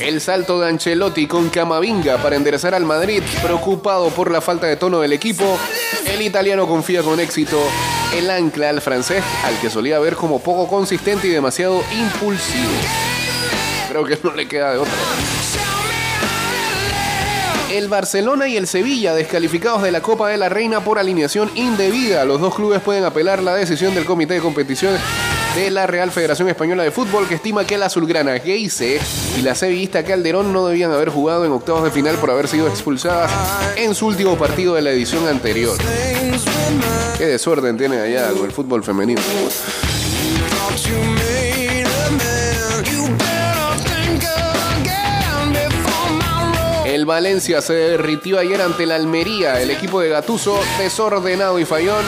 El 0.08 0.22
salto 0.22 0.62
de 0.62 0.70
Ancelotti 0.70 1.28
con 1.28 1.50
Camavinga 1.50 2.16
para 2.24 2.38
enderezar 2.38 2.74
al 2.74 2.86
Madrid, 2.86 3.22
preocupado 3.44 4.10
por 4.10 4.32
la 4.32 4.40
falta 4.40 4.66
de 4.66 4.78
tono 4.78 5.02
del 5.02 5.12
equipo, 5.12 5.60
el 6.06 6.22
italiano 6.22 6.66
confía 6.66 7.04
con 7.04 7.20
éxito 7.20 7.62
el 8.16 8.30
ancla 8.30 8.70
al 8.70 8.80
francés, 8.80 9.22
al 9.44 9.60
que 9.60 9.70
solía 9.70 10.00
ver 10.00 10.16
como 10.16 10.40
poco 10.40 10.66
consistente 10.66 11.28
y 11.28 11.32
demasiado 11.32 11.84
impulsivo. 11.92 12.72
Creo 13.90 14.06
que 14.06 14.18
no 14.24 14.34
le 14.34 14.48
queda 14.48 14.72
de 14.72 14.78
otra. 14.78 14.94
El 17.70 17.90
Barcelona 17.90 18.48
y 18.48 18.56
el 18.56 18.66
Sevilla 18.66 19.14
descalificados 19.14 19.84
de 19.84 19.92
la 19.92 20.02
Copa 20.02 20.30
de 20.30 20.38
la 20.38 20.48
Reina 20.48 20.80
por 20.86 21.00
alineación 21.00 21.52
indebida. 21.54 22.24
Los 22.24 22.40
dos 22.40 22.56
clubes 22.56 22.80
pueden 22.80 23.04
apelar 23.04 23.44
la 23.44 23.56
decisión 23.56 23.94
del 23.94 24.06
comité 24.06 24.36
de 24.36 24.40
competición 24.40 24.98
de 25.58 25.72
la 25.72 25.88
Real 25.88 26.12
Federación 26.12 26.50
Española 26.50 26.84
de 26.84 26.92
Fútbol 26.92 27.28
que 27.28 27.34
estima 27.34 27.66
que 27.66 27.80
la 27.80 27.88
azulgrana 27.88 28.38
Geise 28.38 29.00
y 29.40 29.42
la 29.42 29.56
sevillista 29.56 30.04
Calderón 30.04 30.54
no 30.54 30.68
debían 30.68 30.92
haber 30.92 31.10
jugado 31.10 31.46
en 31.46 31.52
octavos 31.52 31.84
de 31.84 31.90
final 31.90 32.16
por 32.18 32.30
haber 32.30 32.48
sido 32.48 32.68
expulsadas 32.68 33.32
en 33.76 33.96
su 33.96 34.06
último 34.06 34.38
partido 34.38 34.76
de 34.76 34.84
la 34.84 34.92
edición 34.92 35.28
anterior. 35.28 35.76
Qué 37.18 37.26
desorden 37.26 37.76
tiene 37.76 38.00
allá 38.00 38.30
el 38.30 38.52
fútbol 38.52 38.84
femenino. 38.84 39.22
Valencia 47.08 47.62
se 47.62 47.74
derritió 47.74 48.38
ayer 48.38 48.62
ante 48.62 48.86
la 48.86 48.96
Almería. 48.96 49.62
El 49.62 49.72
equipo 49.72 50.02
de 50.02 50.10
Gatuso, 50.10 50.60
desordenado 50.78 51.58
y 51.58 51.64
fallón, 51.64 52.04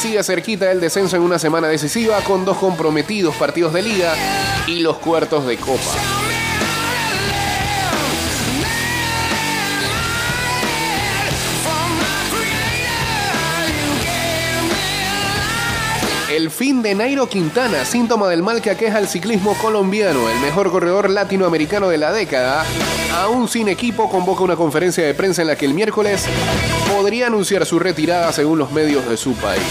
sigue 0.00 0.24
cerquita 0.24 0.64
del 0.64 0.80
descenso 0.80 1.16
en 1.16 1.22
una 1.22 1.38
semana 1.38 1.68
decisiva 1.68 2.18
con 2.22 2.44
dos 2.46 2.56
comprometidos 2.56 3.36
partidos 3.36 3.74
de 3.74 3.82
liga 3.82 4.14
y 4.66 4.80
los 4.80 4.96
cuartos 4.96 5.46
de 5.46 5.58
copa. 5.58 5.82
El 16.30 16.50
fin 16.50 16.80
de 16.80 16.94
Nairo 16.94 17.28
Quintana, 17.28 17.84
síntoma 17.84 18.28
del 18.28 18.42
mal 18.42 18.62
que 18.62 18.70
aqueja 18.70 18.98
el 18.98 19.06
ciclismo 19.06 19.54
colombiano, 19.60 20.30
el 20.30 20.40
mejor 20.40 20.70
corredor 20.70 21.10
latinoamericano 21.10 21.90
de 21.90 21.98
la 21.98 22.10
década, 22.10 22.64
aún 23.12 23.48
sin 23.48 23.68
equipo, 23.68 24.08
convoca 24.08 24.42
una 24.42 24.56
conferencia 24.56 25.04
de 25.04 25.14
prensa 25.14 25.42
en 25.42 25.48
la 25.48 25.56
que 25.56 25.66
el 25.66 25.74
miércoles 25.74 26.26
podría 26.94 27.26
anunciar 27.26 27.66
su 27.66 27.78
retirada 27.78 28.32
según 28.32 28.58
los 28.58 28.72
medios 28.72 29.08
de 29.08 29.16
su 29.16 29.34
país. 29.34 29.62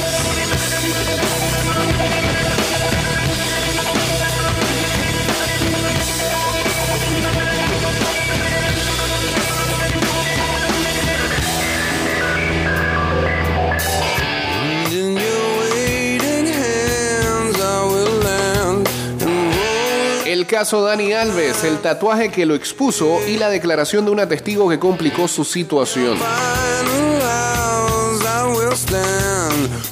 Caso 20.52 20.84
Dani 20.84 21.14
Alves, 21.14 21.64
el 21.64 21.78
tatuaje 21.78 22.30
que 22.30 22.46
lo 22.46 22.56
expuso 22.56 23.26
y 23.26 23.38
la 23.38 23.50
declaración 23.50 24.04
de 24.04 24.12
una 24.12 24.28
testigo 24.28 24.68
que 24.68 24.80
complicó 24.80 25.30
su 25.30 25.46
situación. 25.46 26.18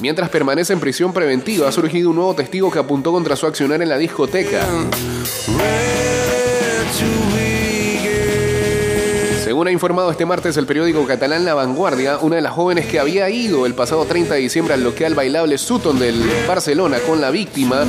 Mientras 0.02 0.28
permanece 0.28 0.74
en 0.74 0.80
prisión 0.80 1.14
preventiva, 1.14 1.66
ha 1.66 1.72
surgido 1.72 2.10
un 2.10 2.16
nuevo 2.16 2.34
testigo 2.34 2.70
que 2.70 2.78
apuntó 2.78 3.10
contra 3.10 3.36
su 3.36 3.46
accionar 3.46 3.80
en 3.80 3.88
la 3.88 3.96
discoteca. 3.96 4.66
Según 9.60 9.68
ha 9.68 9.72
informado 9.72 10.10
este 10.10 10.24
martes 10.24 10.56
el 10.56 10.64
periódico 10.64 11.06
catalán 11.06 11.44
La 11.44 11.52
Vanguardia, 11.52 12.16
una 12.22 12.36
de 12.36 12.40
las 12.40 12.54
jóvenes 12.54 12.86
que 12.86 12.98
había 12.98 13.28
ido 13.28 13.66
el 13.66 13.74
pasado 13.74 14.06
30 14.06 14.32
de 14.32 14.40
diciembre 14.40 14.72
al 14.72 14.82
local 14.82 15.14
bailable 15.14 15.58
Sutton 15.58 15.98
del 15.98 16.18
Barcelona 16.48 16.96
con 17.06 17.20
la 17.20 17.30
víctima, 17.30 17.84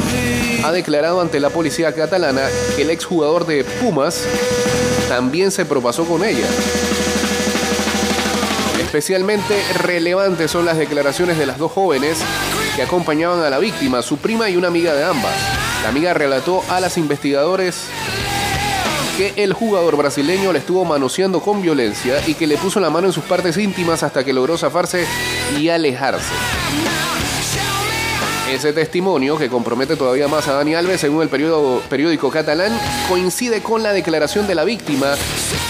ha 0.66 0.72
declarado 0.74 1.22
ante 1.22 1.40
la 1.40 1.50
policía 1.50 1.96
catalana 1.96 2.42
que 2.76 2.82
el 2.82 2.90
exjugador 2.90 3.48
de 3.48 3.64
Pumas 3.64 4.26
también 5.08 5.50
se 5.50 5.64
propasó 5.64 6.04
con 6.04 6.26
ella. 6.26 6.46
Especialmente 8.82 9.56
relevantes 9.82 10.52
son 10.52 10.66
las 10.66 10.78
declaraciones 10.78 11.38
de 11.38 11.46
las 11.46 11.58
dos 11.58 11.72
jóvenes 11.72 12.18
que 12.76 12.82
acompañaban 12.82 13.42
a 13.44 13.50
la 13.50 13.60
víctima, 13.60 14.02
su 14.02 14.18
prima 14.18 14.50
y 14.50 14.58
una 14.58 14.68
amiga 14.68 14.94
de 14.94 15.06
ambas. 15.06 15.38
La 15.84 15.88
amiga 15.88 16.14
relató 16.14 16.66
a 16.68 16.82
las 16.82 16.98
investigadores 16.98 17.86
el 19.30 19.54
jugador 19.54 19.96
brasileño 19.98 20.52
le 20.52 20.60
estuvo 20.60 20.84
manoseando 20.86 21.42
con 21.42 21.62
violencia 21.62 22.22
y 22.28 22.34
que 22.34 22.48
le 22.48 22.58
puso 22.58 22.80
la 22.80 22.90
mano 22.90 23.08
en 23.08 23.14
sus 23.14 23.24
partes 23.24 23.58
íntimas 23.58 24.04
hasta 24.04 24.24
que 24.24 24.34
logró 24.34 24.58
zafarse 24.58 25.06
y 25.60 25.70
alejarse. 25.70 26.34
Ese 28.50 28.74
testimonio, 28.74 29.38
que 29.38 29.48
compromete 29.48 29.96
todavía 29.96 30.28
más 30.28 30.48
a 30.48 30.54
Dani 30.54 30.76
Alves, 30.76 31.00
según 31.00 31.22
el 31.22 31.30
periódico 31.30 32.30
catalán, 32.32 32.78
coincide 33.08 33.62
con 33.62 33.82
la 33.82 33.94
declaración 33.94 34.46
de 34.46 34.56
la 34.56 34.66
víctima, 34.66 35.14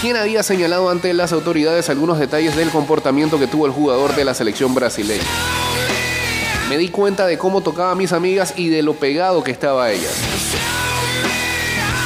quien 0.00 0.16
había 0.16 0.42
señalado 0.42 0.90
ante 0.90 1.14
las 1.14 1.32
autoridades 1.32 1.90
algunos 1.90 2.18
detalles 2.18 2.56
del 2.56 2.70
comportamiento 2.70 3.38
que 3.38 3.46
tuvo 3.46 3.66
el 3.66 3.72
jugador 3.72 4.16
de 4.16 4.24
la 4.24 4.34
selección 4.34 4.74
brasileña. 4.74 5.22
Me 6.68 6.78
di 6.78 6.88
cuenta 6.88 7.26
de 7.26 7.38
cómo 7.38 7.60
tocaba 7.60 7.92
a 7.92 7.94
mis 7.94 8.12
amigas 8.12 8.54
y 8.56 8.68
de 8.68 8.82
lo 8.82 8.94
pegado 8.94 9.44
que 9.44 9.52
estaba 9.52 9.84
a 9.84 9.92
ellas. 9.92 10.31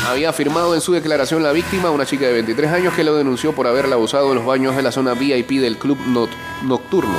Había 0.06 0.30
afirmado 0.30 0.72
en 0.74 0.80
su 0.80 0.92
declaración 0.92 1.42
la 1.42 1.50
víctima, 1.50 1.90
una 1.90 2.06
chica 2.06 2.26
de 2.26 2.32
23 2.32 2.70
años, 2.70 2.94
que 2.94 3.02
lo 3.02 3.16
denunció 3.16 3.52
por 3.52 3.66
haberla 3.66 3.96
abusado 3.96 4.28
en 4.28 4.36
los 4.36 4.46
baños 4.46 4.76
de 4.76 4.82
la 4.82 4.92
zona 4.92 5.14
VIP 5.14 5.60
del 5.60 5.78
club 5.78 5.98
nocturno. 6.62 7.18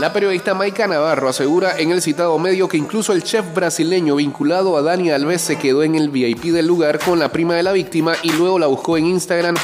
La 0.00 0.12
periodista 0.12 0.54
Maika 0.54 0.88
Navarro 0.88 1.28
asegura 1.28 1.78
en 1.78 1.92
el 1.92 2.02
citado 2.02 2.36
medio 2.36 2.66
que 2.66 2.76
incluso 2.76 3.12
el 3.12 3.22
chef 3.22 3.54
brasileño 3.54 4.16
vinculado 4.16 4.76
a 4.76 4.82
Dani 4.82 5.12
Alves 5.12 5.42
se 5.42 5.56
quedó 5.56 5.84
en 5.84 5.94
el 5.94 6.10
VIP 6.10 6.46
del 6.46 6.66
lugar 6.66 6.98
con 6.98 7.20
la 7.20 7.30
prima 7.30 7.54
de 7.54 7.62
la 7.62 7.70
víctima 7.70 8.14
y 8.24 8.32
luego 8.32 8.58
la 8.58 8.66
buscó 8.66 8.96
en 8.96 9.06
Instagram 9.06 9.54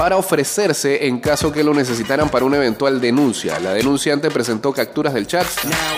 para 0.00 0.16
ofrecerse 0.16 1.06
en 1.06 1.20
caso 1.20 1.52
que 1.52 1.62
lo 1.62 1.74
necesitaran 1.74 2.30
para 2.30 2.46
una 2.46 2.56
eventual 2.56 3.02
denuncia. 3.02 3.60
La 3.60 3.74
denunciante 3.74 4.30
presentó 4.30 4.72
capturas 4.72 5.12
del 5.12 5.26
chat 5.26 5.46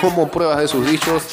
como 0.01 0.29
pruebas 0.29 0.59
de 0.59 0.67
sus 0.67 0.85
dichos. 0.85 1.29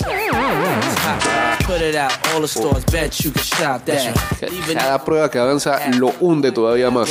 Put 1.70 1.82
it 1.82 1.96
out, 1.96 2.12
all 2.34 2.42
the 2.42 2.48
stores, 2.48 2.84
bet 2.92 3.12
you 3.24 3.32
can 3.32 3.44
shop 3.44 3.86
that. 3.86 4.16
Even 4.52 4.76
Cada 4.76 5.04
prueba 5.06 5.30
que 5.30 5.38
avanza 5.38 5.80
lo 6.00 6.12
hunde 6.20 6.52
todavía 6.52 6.90
más. 6.90 7.10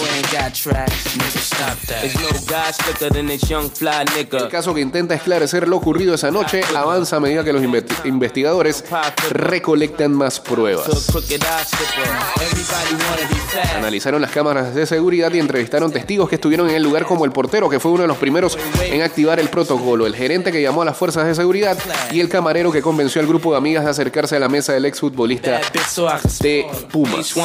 El 4.39 4.49
caso 4.49 4.75
que 4.75 4.81
intenta 4.81 5.15
esclarecer 5.15 5.69
lo 5.69 5.77
ocurrido 5.77 6.15
esa 6.15 6.33
noche 6.33 6.61
avanza 6.75 7.17
a 7.17 7.21
medida 7.21 7.45
que 7.45 7.53
los 7.53 7.63
inve- 7.63 7.85
investigadores 8.05 8.85
recolectan 9.31 10.13
más 10.13 10.41
pruebas. 10.41 10.89
Analizaron 13.77 14.21
las 14.21 14.31
cámaras 14.33 14.75
de 14.75 14.87
seguridad 14.87 15.33
y 15.33 15.39
entrevistaron 15.39 15.93
testigos 15.93 16.29
que 16.29 16.35
estuvieron 16.35 16.69
en 16.69 16.75
el 16.77 16.83
lugar 16.83 17.05
como 17.07 17.25
el 17.25 17.31
portero, 17.31 17.69
que 17.69 17.79
fue 17.79 17.93
uno 17.93 18.03
de 18.03 18.09
los 18.09 18.17
primeros 18.17 18.59
en 18.83 19.03
activar 19.03 19.39
el 19.39 19.49
protocolo, 19.51 20.07
el 20.07 20.17
gerente 20.17 20.51
que 20.51 20.61
llamó 20.61 20.83
a 20.83 20.85
las 20.85 20.97
fuerzas 20.97 21.27
de 21.27 21.35
seguridad 21.37 21.79
y 22.11 22.19
el 22.21 22.29
camarero 22.29 22.73
que 22.73 22.83
convenció 22.83 23.21
al 23.21 23.27
grupo 23.29 23.53
de 23.53 23.59
amigas 23.59 23.85
de 23.85 23.91
acercarse 23.91 24.37
a 24.37 24.39
la 24.41 24.48
mesa 24.49 24.73
del 24.73 24.85
exfutbolista 24.85 25.61
de. 26.41 26.67
Pumas. 26.91 27.37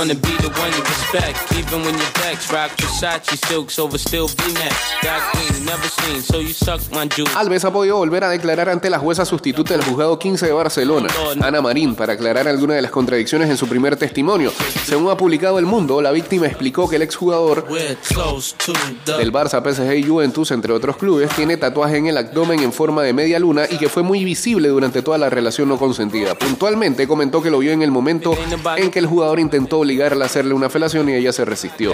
Alves 7.36 7.66
ha 7.66 7.72
podido 7.72 7.98
volver 7.98 8.24
a 8.24 8.30
declarar 8.30 8.70
ante 8.70 8.90
la 8.90 9.00
jueza 9.00 9.26
sustituta 9.26 9.74
del 9.76 9.84
juzgado 9.84 10.18
15 10.18 10.46
de 10.46 10.52
Barcelona, 10.52 11.10
Ana 11.42 11.62
Marín, 11.62 11.96
para 11.96 12.14
aclarar 12.14 12.48
algunas 12.48 12.76
de 12.76 12.82
las 12.82 12.92
contradicciones 12.92 13.50
en 13.50 13.58
su 13.58 13.68
primer 13.68 13.96
testimonio. 13.96 14.52
Según 14.86 15.10
ha 15.10 15.18
publicado 15.18 15.60
El 15.60 15.66
Mundo, 15.66 16.02
la 16.02 16.12
víctima 16.12 16.48
explicó 16.48 16.90
que 16.90 16.98
el 16.98 17.02
exjugador 17.02 17.68
del 17.68 19.32
Barça, 19.32 19.62
PSG 19.62 19.94
y 19.98 20.04
Juventus, 20.04 20.52
entre 20.52 20.74
otros 20.74 20.98
clubes, 20.98 21.30
tiene 21.36 21.58
tatuaje 21.58 21.98
en 21.98 22.08
el 22.08 22.18
abdomen 22.18 22.60
en 22.60 22.72
forma 22.72 23.04
de 23.04 23.14
media 23.14 23.40
luna 23.40 23.66
y 23.70 23.78
que 23.78 23.90
fue 23.90 24.04
muy 24.04 24.24
visible 24.24 24.70
durante 24.70 25.02
toda 25.02 25.18
la 25.18 25.30
relación 25.30 25.70
no 25.70 25.78
consentida. 25.78 26.36
Puntualmente 26.36 26.93
comentó 27.08 27.42
que 27.42 27.50
lo 27.50 27.60
vio 27.60 27.72
en 27.72 27.82
el 27.82 27.92
momento 27.92 28.36
en 28.78 28.92
que 28.92 29.00
el 29.00 29.06
jugador 29.06 29.40
intentó 29.40 29.80
obligarla 29.80 30.26
a 30.26 30.28
hacerle 30.28 30.54
una 30.54 30.70
felación 30.70 31.10
y 31.10 31.14
ella 31.14 31.34
se 31.34 31.46
resistió. 31.46 31.94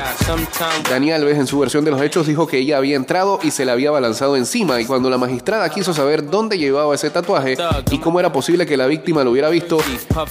Dani 0.90 1.12
Alves, 1.12 1.38
en 1.38 1.48
su 1.48 1.60
versión 1.60 1.86
de 1.86 1.92
los 1.92 2.02
hechos, 2.02 2.28
dijo 2.28 2.48
que 2.48 2.58
ella 2.60 2.78
había 2.78 2.96
entrado 2.96 3.40
y 3.44 3.52
se 3.52 3.66
le 3.66 3.72
había 3.72 3.92
balanzado 3.92 4.36
encima. 4.36 4.80
Y 4.82 4.86
cuando 4.86 5.10
la 5.10 5.18
magistrada 5.18 5.70
quiso 5.70 5.94
saber 5.94 6.30
dónde 6.30 6.58
llevaba 6.58 6.94
ese 6.96 7.10
tatuaje 7.10 7.58
y 7.92 8.00
cómo 8.00 8.20
era 8.20 8.32
posible 8.32 8.66
que 8.66 8.78
la 8.78 8.88
víctima 8.88 9.24
lo 9.24 9.32
hubiera 9.32 9.50
visto, 9.50 9.78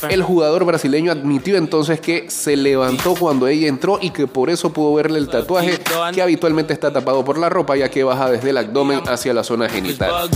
el 0.09 0.23
jugador 0.23 0.65
brasileño 0.65 1.13
admitió 1.13 1.57
entonces 1.57 2.01
que 2.01 2.31
se 2.31 2.57
levantó 2.57 3.15
cuando 3.15 3.49
ella 3.49 3.69
entró 3.69 3.99
y 4.01 4.11
que 4.11 4.27
por 4.27 4.51
eso 4.51 4.73
pudo 4.73 4.95
verle 4.95 5.19
el 5.19 5.29
tatuaje 5.29 5.79
que 6.13 6.23
habitualmente 6.23 6.73
está 6.73 6.93
tapado 6.93 7.25
por 7.25 7.39
la 7.39 7.49
ropa, 7.49 7.77
ya 7.77 7.91
que 7.91 8.05
baja 8.05 8.31
desde 8.31 8.51
el 8.51 8.59
abdomen 8.59 9.01
hacia 9.07 9.35
la 9.35 9.45
zona 9.45 9.69
genital. 9.69 10.31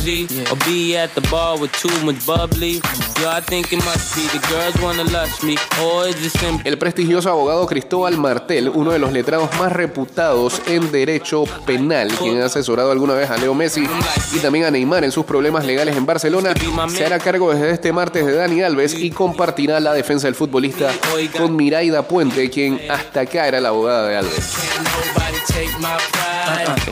El 6.64 6.78
prestigioso 6.78 7.30
abogado 7.30 7.66
Cristóbal 7.66 8.16
Martel, 8.16 8.68
uno 8.68 8.92
de 8.92 8.98
los 8.98 9.12
letrados 9.12 9.50
más 9.58 9.72
reputados 9.72 10.62
en 10.66 10.90
derecho 10.92 11.44
penal, 11.66 12.08
quien 12.18 12.40
ha 12.40 12.46
asesorado 12.46 12.90
alguna 12.92 13.14
vez 13.14 13.30
a 13.30 13.36
Leo 13.36 13.54
Messi 13.54 13.86
y 14.32 14.38
también 14.38 14.64
a 14.64 14.70
Neymar 14.70 15.04
en 15.04 15.12
sus 15.12 15.24
problemas 15.24 15.64
legales 15.64 15.96
en 15.96 16.06
Barcelona, 16.06 16.54
se 16.88 17.04
hará 17.04 17.18
cargo 17.18 17.52
desde 17.52 17.70
este 17.70 17.92
martes 17.92 18.24
de 18.26 18.34
Dani 18.34 18.62
Alves 18.62 18.94
y 18.94 19.10
compartirá 19.10 19.80
la 19.80 19.92
defensa 19.92 20.26
del 20.26 20.34
futbolista 20.34 20.90
con 21.36 21.56
Miraida 21.56 22.06
Puente, 22.06 22.50
quien 22.50 22.80
hasta 22.90 23.20
acá 23.20 23.48
era 23.48 23.60
la 23.60 23.70
abogada 23.70 24.08
de 24.08 24.16
Alves. 24.16 24.56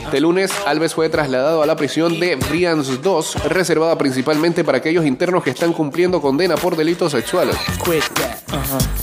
Este 0.05 0.19
lunes, 0.19 0.51
Alves 0.65 0.93
fue 0.93 1.09
trasladado 1.09 1.61
a 1.63 1.65
la 1.65 1.75
prisión 1.75 2.19
de 2.19 2.35
Brians 2.35 3.01
2, 3.01 3.43
reservada 3.45 3.97
principalmente 3.97 4.63
para 4.63 4.79
aquellos 4.79 5.05
internos 5.05 5.43
que 5.43 5.49
están 5.51 5.73
cumpliendo 5.73 6.21
condena 6.21 6.55
por 6.55 6.75
delitos 6.75 7.11
sexuales. 7.11 7.55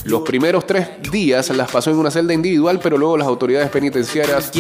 Los 0.04 0.22
primeros 0.22 0.66
tres 0.66 0.88
días 1.10 1.48
las 1.50 1.70
pasó 1.70 1.90
en 1.90 1.96
una 1.96 2.10
celda 2.10 2.32
individual, 2.34 2.80
pero 2.82 2.96
luego 2.98 3.16
las 3.16 3.26
autoridades 3.28 3.70
penitenciarias 3.70 4.50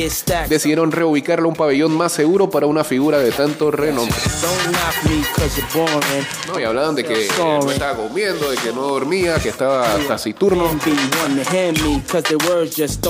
decidieron 0.48 0.92
reubicarlo 0.92 1.46
a 1.46 1.50
un 1.50 1.56
pabellón 1.56 1.92
más 1.96 2.12
seguro 2.12 2.50
para 2.50 2.66
una 2.66 2.84
figura 2.84 3.18
de 3.18 3.30
tanto 3.32 3.70
renombre. 3.70 4.14
No, 6.52 6.60
y 6.60 6.64
hablaban 6.64 6.94
de 6.94 7.04
que 7.04 7.28
no 7.38 7.70
estaba 7.70 7.96
comiendo, 7.96 8.50
de 8.50 8.56
que 8.56 8.72
no 8.72 8.82
dormía, 8.82 9.38
que 9.38 9.48
estaba 9.48 9.86
taciturno. 10.06 10.68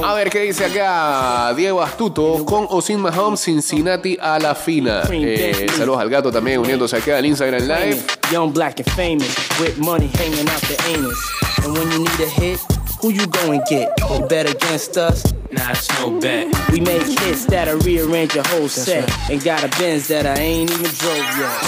A 0.04 0.14
ver 0.14 0.30
qué 0.30 0.40
dice 0.40 0.64
acá 0.66 1.52
Diego 1.56 1.82
Astuto 1.82 2.44
con 2.44 2.66
o 2.78 2.80
sin 2.80 3.00
Mahomes, 3.00 3.40
Cincinnati 3.40 4.16
a 4.20 4.38
la 4.38 4.54
fina. 4.54 5.02
Eh, 5.10 5.66
saludos 5.76 6.00
al 6.00 6.08
gato 6.08 6.30
también 6.30 6.60
uniéndose 6.60 6.96
acá 6.96 7.18
al 7.18 7.26
Instagram 7.26 7.66
Live. 7.66 8.04
Young, 8.30 8.52
black, 8.52 8.78
and 8.78 8.88
famous, 8.92 9.34
with 9.58 9.76
money 9.78 10.08
hanging 10.14 10.48
out 10.48 10.60
the 10.62 10.76
anus. 10.88 11.18
And 11.64 11.76
when 11.76 11.90
you 11.90 11.98
need 11.98 12.20
a 12.20 12.28
hit, 12.28 12.60
who 13.00 13.10
you 13.10 13.26
go 13.26 13.50
and 13.50 13.62
get? 13.68 13.90
You 14.10 14.26
bet 14.28 14.48
against 14.48 14.96
us? 14.96 15.24
Nah, 15.50 15.70
it's 15.70 15.88
no 15.98 16.20
bet. 16.20 16.46
We 16.70 16.80
make 16.80 17.02
hits 17.02 17.46
that'll 17.46 17.80
rearrange 17.80 18.34
your 18.36 18.46
whole 18.46 18.68
set. 18.68 19.10
And 19.28 19.42
got 19.42 19.64
a 19.64 19.68
Benz 19.78 20.06
that 20.08 20.24
I 20.26 20.40
ain't 20.40 20.70
even 20.70 20.92
drove 21.02 21.28
yet. 21.36 21.58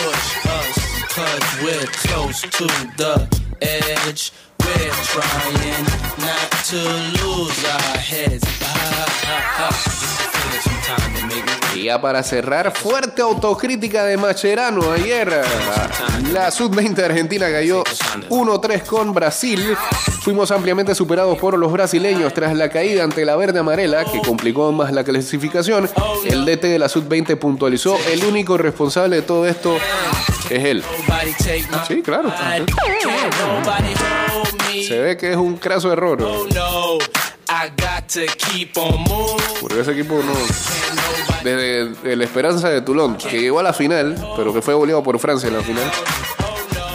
Push 0.00 0.46
us, 0.46 1.14
cause 1.14 1.62
we're 1.62 1.86
close 2.08 2.40
to 2.40 2.66
the 2.96 3.28
edge. 3.60 4.32
We're 4.60 4.96
trying 5.12 5.84
not 6.24 6.50
to 6.70 6.80
lose 7.20 7.64
our 7.66 7.98
heads. 7.98 8.44
Ah, 8.62 9.04
ah, 9.26 9.68
ah. 9.70 9.93
Y 11.74 11.84
ya 11.84 12.00
para 12.00 12.22
cerrar, 12.22 12.72
fuerte 12.76 13.20
autocrítica 13.20 14.04
de 14.04 14.16
Macherano 14.16 14.92
ayer. 14.92 15.42
La 16.32 16.50
sub-20 16.50 16.94
de 16.94 17.04
Argentina 17.04 17.50
cayó 17.50 17.82
1-3 18.28 18.84
con 18.84 19.12
Brasil. 19.12 19.76
Fuimos 20.22 20.50
ampliamente 20.52 20.94
superados 20.94 21.36
por 21.38 21.58
los 21.58 21.72
brasileños 21.72 22.32
tras 22.32 22.54
la 22.54 22.70
caída 22.70 23.02
ante 23.02 23.24
la 23.24 23.36
verde 23.36 23.58
amarela, 23.58 24.04
que 24.04 24.20
complicó 24.20 24.70
más 24.72 24.92
la 24.92 25.02
clasificación. 25.04 25.90
El 26.24 26.44
DT 26.44 26.62
de 26.62 26.78
la 26.78 26.88
sub-20 26.88 27.36
puntualizó: 27.38 27.98
el 28.12 28.24
único 28.24 28.56
responsable 28.56 29.16
de 29.16 29.22
todo 29.22 29.46
esto 29.46 29.76
es 30.50 30.64
él. 30.64 30.84
Sí, 31.88 32.02
claro. 32.02 32.32
Se 34.86 34.98
ve 35.00 35.16
que 35.16 35.32
es 35.32 35.36
un 35.36 35.56
craso 35.56 35.92
error. 35.92 36.18
Porque 39.60 39.80
ese 39.80 39.92
equipo 39.92 40.14
no. 40.22 40.32
Desde 41.42 42.12
el 42.12 42.22
Esperanza 42.22 42.68
de 42.68 42.80
Toulon, 42.80 43.16
que 43.16 43.40
llegó 43.40 43.60
a 43.60 43.62
la 43.62 43.72
final, 43.72 44.16
pero 44.36 44.52
que 44.52 44.62
fue 44.62 44.74
goleado 44.74 45.02
por 45.02 45.18
Francia 45.18 45.48
en 45.48 45.56
la 45.56 45.62
final. 45.62 45.90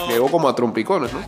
Llegó 0.08 0.30
como 0.30 0.48
a 0.48 0.54
trompicones, 0.54 1.12
¿no? 1.12 1.20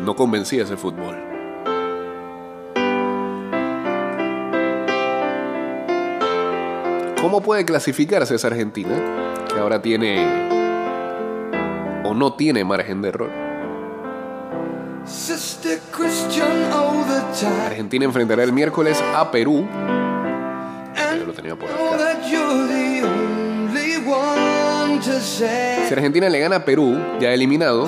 No 0.00 0.16
convencía 0.16 0.64
ese 0.64 0.76
fútbol. 0.76 1.16
¿Cómo 7.20 7.40
puede 7.40 7.64
clasificarse 7.64 8.34
esa 8.34 8.48
Argentina? 8.48 9.44
Que 9.48 9.58
ahora 9.58 9.80
tiene 9.80 10.50
o 12.04 12.12
no 12.12 12.34
tiene 12.34 12.64
margen 12.64 13.00
de 13.00 13.08
error. 13.08 13.53
Argentina 17.66 18.04
enfrentará 18.04 18.42
el 18.42 18.52
miércoles 18.52 19.02
a 19.14 19.30
Perú. 19.30 19.66
Yo 21.18 21.26
lo 21.26 21.32
tenía 21.32 21.56
por 21.56 21.68
acá. 21.70 21.78
Si 25.88 25.94
Argentina 25.94 26.28
le 26.28 26.38
gana 26.40 26.56
a 26.56 26.64
Perú, 26.64 26.98
ya 27.20 27.32
eliminado, 27.32 27.84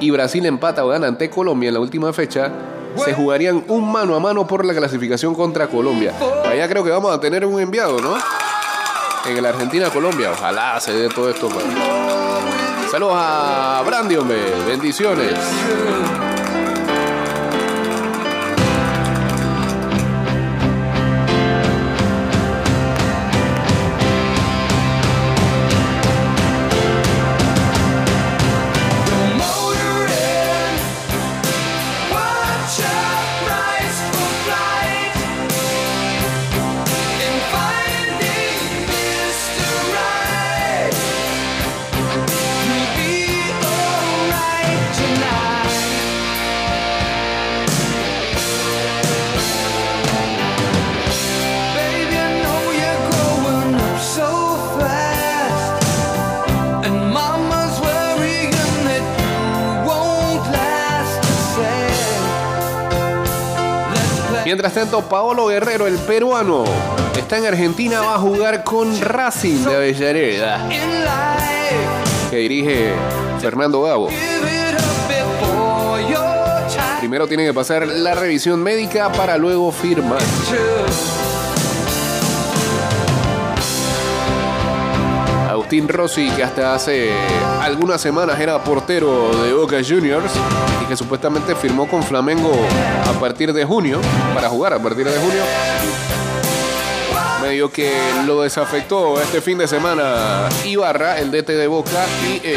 y 0.00 0.10
Brasil 0.10 0.44
empata 0.46 0.84
o 0.84 0.88
gana 0.88 1.06
ante 1.06 1.30
Colombia 1.30 1.68
en 1.68 1.74
la 1.74 1.80
última 1.80 2.12
fecha, 2.12 2.50
se 3.04 3.12
jugarían 3.14 3.64
un 3.68 3.90
mano 3.92 4.16
a 4.16 4.20
mano 4.20 4.46
por 4.46 4.64
la 4.64 4.74
clasificación 4.74 5.34
contra 5.34 5.68
Colombia. 5.68 6.12
Allá 6.48 6.68
creo 6.68 6.82
que 6.82 6.90
vamos 6.90 7.14
a 7.14 7.20
tener 7.20 7.44
un 7.46 7.60
enviado, 7.60 8.00
¿no? 8.00 8.16
En 9.28 9.36
el 9.36 9.46
Argentina-Colombia. 9.46 10.32
Ojalá 10.32 10.80
se 10.80 10.92
dé 10.92 11.08
todo 11.08 11.30
esto. 11.30 11.48
para- 11.48 12.07
Saludos 12.90 13.16
a 13.18 13.82
Brandy. 13.84 14.16
Bendiciones. 14.66 16.37
Paolo 64.86 65.48
Guerrero, 65.48 65.88
el 65.88 65.96
peruano, 65.98 66.62
está 67.18 67.38
en 67.38 67.46
Argentina, 67.46 68.00
va 68.00 68.14
a 68.14 68.18
jugar 68.18 68.62
con 68.62 69.00
Racing 69.00 69.64
de 69.64 69.74
Avellaneda, 69.74 70.68
que 72.30 72.36
dirige 72.36 72.92
Fernando 73.40 73.82
Gabo. 73.82 74.08
Primero 77.00 77.26
tiene 77.26 77.44
que 77.44 77.52
pasar 77.52 77.88
la 77.88 78.14
revisión 78.14 78.62
médica 78.62 79.10
para 79.10 79.36
luego 79.36 79.72
firmar. 79.72 80.20
Agustín 85.68 85.86
Rossi, 85.86 86.30
que 86.30 86.42
hasta 86.42 86.74
hace 86.74 87.12
algunas 87.60 88.00
semanas 88.00 88.40
era 88.40 88.64
portero 88.64 89.42
de 89.42 89.52
Boca 89.52 89.76
Juniors 89.86 90.32
y 90.82 90.86
que 90.86 90.96
supuestamente 90.96 91.54
firmó 91.54 91.86
con 91.86 92.02
Flamengo 92.02 92.50
a 93.06 93.12
partir 93.20 93.52
de 93.52 93.66
junio, 93.66 94.00
para 94.32 94.48
jugar 94.48 94.72
a 94.72 94.78
partir 94.78 95.04
de 95.04 95.18
junio. 95.18 95.42
Medio 97.42 97.70
que 97.70 97.92
lo 98.24 98.40
desafectó 98.40 99.20
este 99.20 99.42
fin 99.42 99.58
de 99.58 99.68
semana 99.68 100.48
Ibarra, 100.64 101.18
el 101.18 101.30
DT 101.30 101.48
de 101.48 101.66
Boca, 101.66 102.06
y 102.26 102.40
eh, 102.42 102.56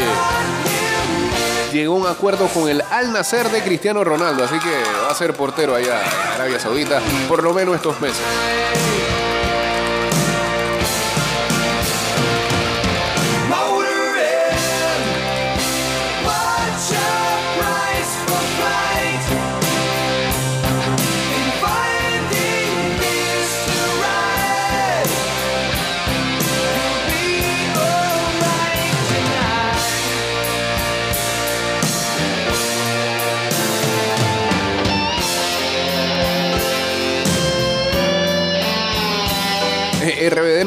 llegó 1.70 1.96
a 1.96 1.98
un 1.98 2.06
acuerdo 2.06 2.46
con 2.46 2.66
el 2.70 2.82
Al 2.90 3.12
Nacer 3.12 3.50
de 3.50 3.60
Cristiano 3.60 4.02
Ronaldo, 4.04 4.44
así 4.44 4.58
que 4.58 4.72
va 5.04 5.10
a 5.10 5.14
ser 5.14 5.34
portero 5.34 5.74
allá 5.74 6.00
Arabia 6.34 6.58
Saudita 6.58 6.98
por 7.28 7.42
lo 7.42 7.52
menos 7.52 7.74
estos 7.74 8.00
meses. 8.00 8.22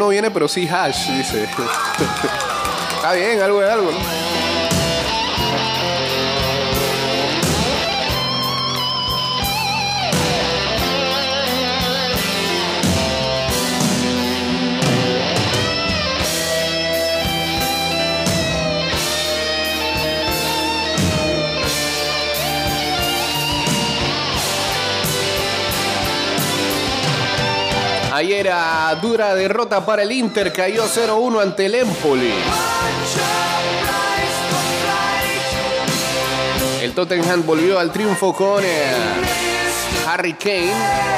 No 0.06 0.10
viene, 0.10 0.30
pero 0.30 0.48
sí 0.48 0.68
hash, 0.68 1.10
dice. 1.10 1.44
Está 2.96 3.14
bien, 3.14 3.42
algo 3.42 3.64
es 3.64 3.70
algo. 3.70 3.90
Ayer 28.16 28.50
a 28.50 28.96
dura 29.02 29.36
derrota 29.36 29.86
para 29.86 30.04
el 30.04 30.10
Inter, 30.10 30.54
cayó 30.54 30.86
0-1 30.86 31.42
ante 31.42 31.66
el 31.66 31.76
Empoli. 31.76 32.32
El 36.82 36.94
Tottenham 36.94 37.46
volvió 37.46 37.78
al 37.78 37.92
triunfo 37.92 38.34
con 38.34 38.64
eh, 38.64 38.86
Harry 40.08 40.32
Kane. 40.36 40.72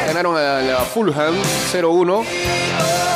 Ganaron 0.07 0.37
a 0.37 0.59
la 0.59 0.79
Fulham 0.85 1.35
0-1. 1.71 3.06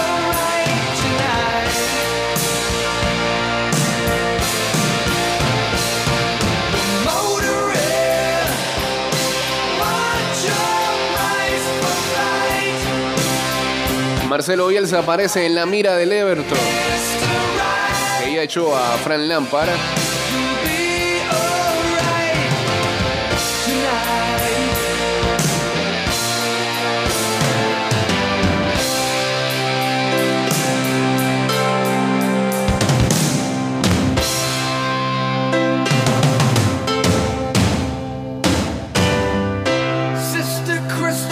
Marcelo 14.32 14.68
Bielsa 14.68 15.00
aparece 15.00 15.46
en 15.46 15.56
la 15.56 15.66
mira 15.66 15.98
del 15.98 16.14
Everton. 16.14 16.58
Que 18.24 18.34
ya 18.34 18.44
echó 18.44 18.74
a 18.74 18.98
Fran 19.00 19.28
Lampard. 19.28 19.68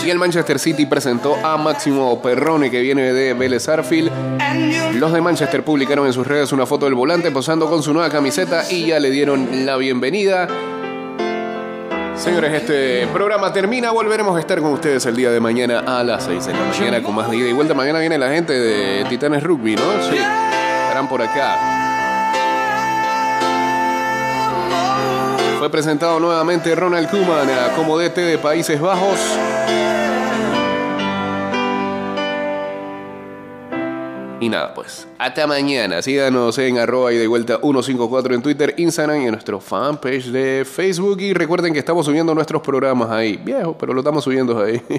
Y 0.10 0.12
el 0.12 0.18
Manchester 0.18 0.58
City 0.58 0.88
presentó 0.88 1.36
a 1.36 1.56
Máximo 1.56 2.20
Perrone, 2.20 2.72
que 2.72 2.82
viene 2.82 3.14
de 3.14 3.36
Vélez 3.36 3.70
Arfield. 3.70 4.12
Los 4.96 5.14
de 5.14 5.22
Manchester 5.22 5.64
publicaron 5.64 6.08
en 6.08 6.14
sus 6.14 6.26
redes 6.26 6.52
una 6.52 6.66
foto 6.66 6.88
del 6.88 6.96
volante 6.96 7.30
posando 7.30 7.70
con 7.70 7.84
su 7.84 7.94
nueva 7.94 8.10
camiseta 8.10 8.64
y 8.72 8.88
ya 8.88 9.00
le 9.00 9.12
dieron 9.12 9.68
la 9.68 9.78
bienvenida. 9.78 10.48
Señores, 12.16 12.54
este 12.54 13.06
programa 13.14 13.54
termina. 13.54 13.92
Volveremos 13.92 14.36
a 14.36 14.40
estar 14.40 14.60
con 14.62 14.74
ustedes 14.74 15.06
el 15.06 15.16
día 15.16 15.30
de 15.30 15.40
mañana 15.40 15.84
a 15.86 16.04
las 16.04 16.24
6 16.24 16.44
de 16.44 16.54
la 16.54 16.60
mañana 16.60 17.04
con 17.04 17.14
más 17.14 17.30
de 17.30 17.38
ida 17.38 17.48
y 17.48 17.54
vuelta. 17.54 17.76
Mañana 17.76 18.00
viene 18.00 18.18
la 18.18 18.32
gente 18.32 18.54
de 18.54 19.06
Titanes 19.10 19.44
Rugby, 19.44 19.76
¿no? 19.76 19.84
Sí. 20.10 20.16
Estarán 20.18 21.08
por 21.08 21.22
acá. 21.22 21.89
Fue 25.60 25.70
presentado 25.70 26.22
nuevamente 26.22 26.74
Ronald 26.74 27.10
Koeman 27.10 27.50
eh, 27.50 27.54
como 27.76 27.98
DT 27.98 28.16
de 28.16 28.38
Países 28.38 28.80
Bajos. 28.80 29.20
Y 34.40 34.48
nada, 34.48 34.74
pues, 34.74 35.06
hasta 35.18 35.46
mañana. 35.48 36.02
Síganos 36.02 36.58
en 36.60 36.78
arroba 36.78 37.12
y 37.12 37.18
de 37.18 37.28
vuelta 37.28 37.60
154 37.60 38.36
en 38.36 38.42
Twitter, 38.42 38.74
Instagram 38.78 39.22
y 39.22 39.26
en 39.26 39.32
nuestro 39.32 39.60
fanpage 39.60 40.28
de 40.28 40.64
Facebook. 40.64 41.20
Y 41.20 41.34
recuerden 41.34 41.74
que 41.74 41.80
estamos 41.80 42.06
subiendo 42.06 42.34
nuestros 42.34 42.62
programas 42.62 43.12
ahí. 43.12 43.36
Viejo, 43.36 43.78
pero 43.78 43.94
lo 43.94 44.00
estamos 44.00 44.24
subiendo 44.24 44.64
ahí. 44.64 44.82